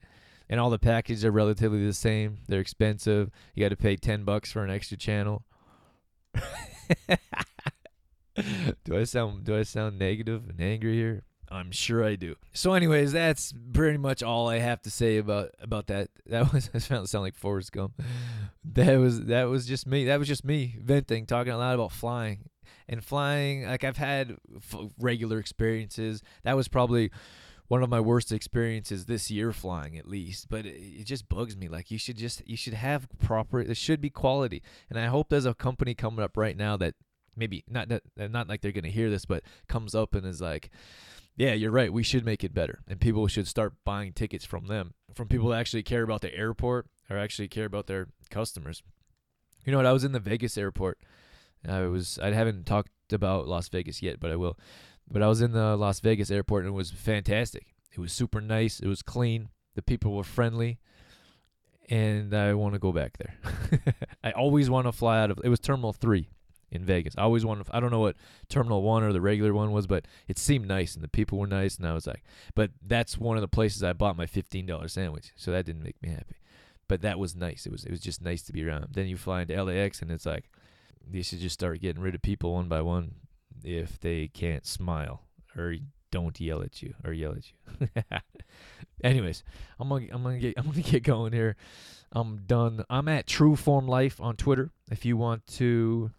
And 0.50 0.60
all 0.60 0.68
the 0.68 0.80
packages 0.80 1.24
are 1.24 1.30
relatively 1.30 1.86
the 1.86 1.94
same. 1.94 2.38
They're 2.48 2.60
expensive. 2.60 3.30
You 3.54 3.64
got 3.64 3.68
to 3.70 3.76
pay 3.76 3.96
ten 3.96 4.24
bucks 4.24 4.50
for 4.52 4.64
an 4.64 4.70
extra 4.70 4.98
channel. 4.98 5.44
do 8.84 8.98
I 8.98 9.04
sound 9.04 9.44
do 9.44 9.56
I 9.56 9.62
sound 9.62 9.98
negative 9.98 10.48
and 10.48 10.60
angry 10.60 10.94
here? 10.94 11.22
I'm 11.52 11.72
sure 11.72 12.04
I 12.04 12.14
do. 12.14 12.36
So, 12.52 12.74
anyways, 12.74 13.12
that's 13.12 13.52
pretty 13.72 13.98
much 13.98 14.22
all 14.22 14.48
I 14.48 14.58
have 14.58 14.82
to 14.82 14.90
say 14.90 15.18
about 15.18 15.50
about 15.60 15.88
that. 15.88 16.08
That 16.26 16.52
was 16.52 16.68
that 16.68 16.82
sound 16.82 17.22
like 17.22 17.34
Forrest 17.34 17.72
Gump. 17.72 18.00
That 18.64 18.96
was 18.96 19.24
that 19.26 19.44
was 19.44 19.66
just 19.66 19.86
me. 19.86 20.04
That 20.06 20.18
was 20.18 20.28
just 20.28 20.44
me 20.44 20.76
venting, 20.80 21.26
talking 21.26 21.52
a 21.52 21.58
lot 21.58 21.74
about 21.74 21.92
flying 21.92 22.50
and 22.88 23.04
flying. 23.04 23.64
Like 23.64 23.84
I've 23.84 23.96
had 23.96 24.36
f- 24.56 24.90
regular 24.98 25.38
experiences. 25.38 26.22
That 26.44 26.56
was 26.56 26.68
probably 26.68 27.10
one 27.70 27.84
of 27.84 27.88
my 27.88 28.00
worst 28.00 28.32
experiences 28.32 29.04
this 29.04 29.30
year 29.30 29.52
flying 29.52 29.96
at 29.96 30.08
least 30.08 30.48
but 30.48 30.66
it, 30.66 30.74
it, 30.76 31.04
just 31.04 31.28
bugs 31.28 31.56
me 31.56 31.68
like 31.68 31.88
you 31.88 31.98
should 31.98 32.16
just 32.16 32.42
you 32.48 32.56
should 32.56 32.74
have 32.74 33.06
proper 33.20 33.62
there 33.62 33.74
should 33.76 34.00
be 34.00 34.10
quality 34.10 34.60
and 34.88 34.98
i 34.98 35.06
hope 35.06 35.28
there's 35.28 35.46
a 35.46 35.54
company 35.54 35.94
coming 35.94 36.24
up 36.24 36.36
right 36.36 36.56
now 36.56 36.76
that 36.76 36.94
maybe 37.36 37.62
not 37.68 37.88
not 38.16 38.48
like 38.48 38.60
they're 38.60 38.72
going 38.72 38.82
to 38.82 38.90
hear 38.90 39.08
this 39.08 39.24
but 39.24 39.44
comes 39.68 39.94
up 39.94 40.16
and 40.16 40.26
is 40.26 40.40
like 40.40 40.70
yeah, 41.36 41.54
you're 41.54 41.70
right. 41.70 41.90
We 41.90 42.02
should 42.02 42.26
make 42.26 42.44
it 42.44 42.52
better, 42.52 42.80
and 42.86 43.00
people 43.00 43.26
should 43.26 43.48
start 43.48 43.72
buying 43.82 44.12
tickets 44.12 44.44
from 44.44 44.66
them, 44.66 44.92
from 45.14 45.26
people 45.26 45.48
that 45.48 45.58
actually 45.58 45.82
care 45.82 46.02
about 46.02 46.20
the 46.20 46.34
airport 46.34 46.86
or 47.08 47.16
actually 47.16 47.48
care 47.48 47.64
about 47.64 47.86
their 47.86 48.08
customers. 48.28 48.82
You 49.64 49.72
know 49.72 49.78
what? 49.78 49.86
I 49.86 49.92
was 49.94 50.04
in 50.04 50.12
the 50.12 50.20
Vegas 50.20 50.58
airport. 50.58 50.98
I 51.66 51.80
was. 51.82 52.18
I 52.22 52.32
haven't 52.32 52.66
talked 52.66 52.90
about 53.10 53.48
Las 53.48 53.70
Vegas 53.70 54.02
yet, 54.02 54.20
but 54.20 54.30
I 54.30 54.36
will. 54.36 54.58
But 55.10 55.22
I 55.22 55.28
was 55.28 55.40
in 55.40 55.52
the 55.52 55.76
Las 55.76 56.00
Vegas 56.00 56.30
airport, 56.30 56.64
and 56.64 56.72
it 56.72 56.76
was 56.76 56.90
fantastic. 56.90 57.74
It 57.92 57.98
was 57.98 58.12
super 58.12 58.40
nice. 58.40 58.80
It 58.80 58.86
was 58.86 59.02
clean. 59.02 59.48
The 59.74 59.82
people 59.82 60.14
were 60.14 60.24
friendly, 60.24 60.78
and 61.88 62.32
I 62.34 62.54
want 62.54 62.74
to 62.74 62.78
go 62.78 62.92
back 62.92 63.18
there. 63.18 63.34
I 64.24 64.30
always 64.32 64.70
want 64.70 64.86
to 64.86 64.92
fly 64.92 65.20
out 65.20 65.30
of. 65.30 65.40
It 65.42 65.48
was 65.48 65.60
Terminal 65.60 65.92
Three 65.92 66.28
in 66.70 66.84
Vegas. 66.84 67.14
I 67.18 67.22
always 67.22 67.44
wanted. 67.44 67.66
I 67.70 67.80
don't 67.80 67.90
know 67.90 68.00
what 68.00 68.16
Terminal 68.48 68.82
One 68.82 69.02
or 69.02 69.12
the 69.12 69.20
regular 69.20 69.52
one 69.52 69.72
was, 69.72 69.86
but 69.86 70.06
it 70.28 70.38
seemed 70.38 70.68
nice 70.68 70.94
and 70.94 71.02
the 71.02 71.08
people 71.08 71.38
were 71.38 71.46
nice, 71.46 71.76
and 71.76 71.86
I 71.86 71.94
was 71.94 72.06
like, 72.06 72.22
but 72.54 72.70
that's 72.84 73.18
one 73.18 73.36
of 73.36 73.40
the 73.40 73.48
places 73.48 73.82
I 73.82 73.92
bought 73.92 74.16
my 74.16 74.26
fifteen 74.26 74.66
dollar 74.66 74.88
sandwich, 74.88 75.32
so 75.34 75.50
that 75.50 75.66
didn't 75.66 75.82
make 75.82 76.00
me 76.02 76.10
happy. 76.10 76.36
But 76.88 77.02
that 77.02 77.18
was 77.18 77.34
nice. 77.34 77.66
It 77.66 77.72
was 77.72 77.84
it 77.84 77.90
was 77.90 78.00
just 78.00 78.22
nice 78.22 78.42
to 78.42 78.52
be 78.52 78.64
around. 78.64 78.88
Then 78.92 79.06
you 79.06 79.16
fly 79.16 79.42
into 79.42 79.62
LAX, 79.62 80.02
and 80.02 80.10
it's 80.10 80.26
like 80.26 80.50
they 81.08 81.22
should 81.22 81.40
just 81.40 81.54
start 81.54 81.80
getting 81.80 82.02
rid 82.02 82.14
of 82.14 82.22
people 82.22 82.54
one 82.54 82.68
by 82.68 82.82
one 82.82 83.14
if 83.64 83.98
they 84.00 84.28
can't 84.28 84.66
smile 84.66 85.22
or 85.56 85.74
don't 86.10 86.40
yell 86.40 86.62
at 86.62 86.82
you 86.82 86.94
or 87.04 87.12
yell 87.12 87.32
at 87.32 87.44
you. 87.50 88.04
Anyways, 89.04 89.42
I'm 89.78 89.88
gonna 89.88 90.06
I'm 90.10 90.22
gonna 90.22 90.38
get 90.38 90.54
I'm 90.58 90.66
gonna 90.66 90.82
get 90.82 91.02
going 91.02 91.32
here. 91.32 91.56
I'm 92.12 92.38
done. 92.46 92.84
I'm 92.90 93.08
at 93.08 93.26
True 93.26 93.56
Form 93.56 93.86
Life 93.86 94.20
on 94.20 94.36
Twitter. 94.36 94.70
If 94.90 95.04
you 95.04 95.16
want 95.16 95.46
to 95.58 96.10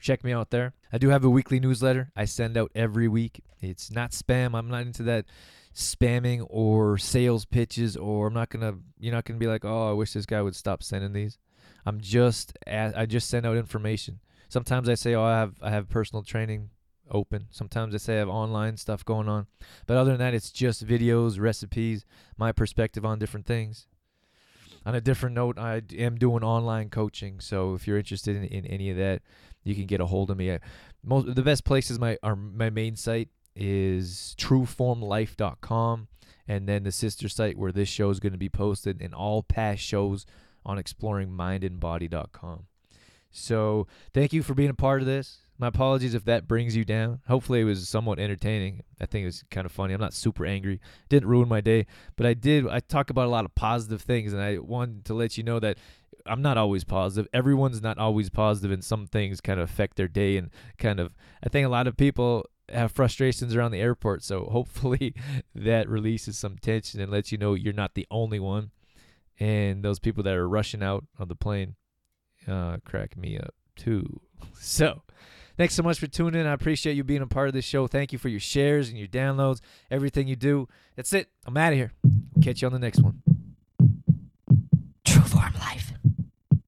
check 0.00 0.24
me 0.24 0.32
out 0.32 0.50
there. 0.50 0.74
I 0.92 0.98
do 0.98 1.08
have 1.08 1.24
a 1.24 1.30
weekly 1.30 1.58
newsletter 1.60 2.10
I 2.16 2.26
send 2.26 2.56
out 2.56 2.70
every 2.74 3.08
week. 3.08 3.42
It's 3.60 3.90
not 3.90 4.12
spam. 4.12 4.54
I'm 4.54 4.68
not 4.68 4.82
into 4.82 5.02
that 5.04 5.26
spamming 5.74 6.46
or 6.48 6.96
sales 6.96 7.44
pitches 7.44 7.96
or 7.96 8.28
I'm 8.28 8.34
not 8.34 8.50
to 8.50 8.78
you're 8.98 9.12
not 9.12 9.24
to 9.26 9.32
be 9.34 9.46
like, 9.46 9.64
"Oh, 9.64 9.90
I 9.90 9.92
wish 9.92 10.12
this 10.12 10.26
guy 10.26 10.42
would 10.42 10.56
stop 10.56 10.82
sending 10.82 11.12
these." 11.12 11.38
I'm 11.84 12.00
just 12.00 12.56
I 12.66 13.06
just 13.06 13.28
send 13.28 13.46
out 13.46 13.56
information. 13.56 14.20
Sometimes 14.48 14.88
I 14.88 14.94
say, 14.94 15.14
"Oh, 15.14 15.24
I 15.24 15.38
have 15.38 15.54
I 15.62 15.70
have 15.70 15.88
personal 15.88 16.22
training 16.22 16.70
open. 17.10 17.46
Sometimes 17.50 17.94
I 17.94 17.98
say 17.98 18.16
I 18.16 18.18
have 18.18 18.28
online 18.28 18.76
stuff 18.76 19.04
going 19.04 19.28
on. 19.28 19.46
But 19.86 19.96
other 19.96 20.10
than 20.10 20.20
that, 20.20 20.34
it's 20.34 20.50
just 20.50 20.86
videos, 20.86 21.40
recipes, 21.40 22.04
my 22.36 22.52
perspective 22.52 23.04
on 23.04 23.18
different 23.18 23.46
things. 23.46 23.86
On 24.84 24.94
a 24.94 25.00
different 25.00 25.34
note, 25.34 25.58
I 25.58 25.82
am 25.98 26.16
doing 26.16 26.44
online 26.44 26.90
coaching. 26.90 27.40
So 27.40 27.74
if 27.74 27.86
you're 27.86 27.98
interested 27.98 28.36
in, 28.36 28.44
in 28.44 28.66
any 28.66 28.90
of 28.90 28.96
that, 28.96 29.22
you 29.64 29.74
can 29.74 29.86
get 29.86 30.00
a 30.00 30.06
hold 30.06 30.30
of 30.30 30.36
me. 30.36 30.56
Most 31.02 31.34
the 31.34 31.42
best 31.42 31.64
places 31.64 31.98
my 31.98 32.18
are 32.22 32.36
my 32.36 32.70
main 32.70 32.94
site 32.94 33.28
is 33.56 34.36
trueformlife.com 34.38 36.08
and 36.46 36.68
then 36.68 36.84
the 36.84 36.92
sister 36.92 37.28
site 37.28 37.58
where 37.58 37.72
this 37.72 37.88
show 37.88 38.10
is 38.10 38.20
going 38.20 38.32
to 38.32 38.38
be 38.38 38.48
posted 38.48 39.00
and 39.00 39.14
all 39.14 39.42
past 39.42 39.82
shows 39.82 40.26
on 40.64 40.78
exploringmindandbody.com. 40.78 42.66
So, 43.30 43.86
thank 44.14 44.32
you 44.32 44.42
for 44.42 44.54
being 44.54 44.70
a 44.70 44.74
part 44.74 45.02
of 45.02 45.06
this. 45.06 45.38
My 45.58 45.68
apologies 45.68 46.14
if 46.14 46.24
that 46.26 46.46
brings 46.46 46.76
you 46.76 46.84
down. 46.84 47.20
Hopefully, 47.28 47.60
it 47.60 47.64
was 47.64 47.88
somewhat 47.88 48.18
entertaining. 48.18 48.82
I 49.00 49.06
think 49.06 49.22
it 49.22 49.26
was 49.26 49.44
kind 49.50 49.64
of 49.64 49.72
funny. 49.72 49.94
I'm 49.94 50.00
not 50.00 50.12
super 50.12 50.44
angry. 50.44 50.80
Didn't 51.08 51.28
ruin 51.28 51.48
my 51.48 51.60
day, 51.60 51.86
but 52.16 52.26
I 52.26 52.34
did. 52.34 52.68
I 52.68 52.80
talk 52.80 53.08
about 53.10 53.26
a 53.26 53.30
lot 53.30 53.44
of 53.44 53.54
positive 53.54 54.02
things, 54.02 54.32
and 54.32 54.42
I 54.42 54.58
wanted 54.58 55.04
to 55.06 55.14
let 55.14 55.38
you 55.38 55.44
know 55.44 55.58
that 55.60 55.78
I'm 56.26 56.42
not 56.42 56.58
always 56.58 56.84
positive. 56.84 57.28
Everyone's 57.32 57.80
not 57.80 57.98
always 57.98 58.28
positive, 58.28 58.70
and 58.70 58.84
some 58.84 59.06
things 59.06 59.40
kind 59.40 59.58
of 59.58 59.70
affect 59.70 59.96
their 59.96 60.08
day. 60.08 60.36
And 60.36 60.50
kind 60.78 61.00
of, 61.00 61.14
I 61.42 61.48
think 61.48 61.66
a 61.66 61.70
lot 61.70 61.86
of 61.86 61.96
people 61.96 62.46
have 62.68 62.92
frustrations 62.92 63.54
around 63.54 63.70
the 63.70 63.80
airport. 63.80 64.22
So 64.22 64.44
hopefully 64.52 65.14
that 65.54 65.88
releases 65.88 66.38
some 66.38 66.58
tension 66.58 67.00
and 67.00 67.10
lets 67.10 67.32
you 67.32 67.38
know 67.38 67.54
you're 67.54 67.72
not 67.72 67.94
the 67.94 68.06
only 68.10 68.40
one. 68.40 68.70
And 69.38 69.82
those 69.82 69.98
people 69.98 70.22
that 70.24 70.34
are 70.34 70.48
rushing 70.48 70.82
out 70.82 71.04
on 71.18 71.28
the 71.28 71.36
plane 71.36 71.76
uh, 72.48 72.78
crack 72.84 73.16
me 73.16 73.38
up 73.38 73.54
too. 73.74 74.20
So. 74.58 75.02
Thanks 75.56 75.74
so 75.74 75.82
much 75.82 75.98
for 75.98 76.06
tuning 76.06 76.40
in. 76.40 76.46
I 76.46 76.52
appreciate 76.52 76.96
you 76.96 77.04
being 77.04 77.22
a 77.22 77.26
part 77.26 77.48
of 77.48 77.54
this 77.54 77.64
show. 77.64 77.86
Thank 77.86 78.12
you 78.12 78.18
for 78.18 78.28
your 78.28 78.40
shares 78.40 78.88
and 78.90 78.98
your 78.98 79.08
downloads, 79.08 79.60
everything 79.90 80.28
you 80.28 80.36
do. 80.36 80.68
That's 80.96 81.12
it. 81.12 81.28
I'm 81.46 81.56
out 81.56 81.72
of 81.72 81.78
here. 81.78 81.92
Catch 82.42 82.62
you 82.62 82.66
on 82.66 82.72
the 82.72 82.78
next 82.78 83.00
one. 83.00 83.22
True 85.04 85.22
Form 85.22 85.54
Life. 85.60 85.85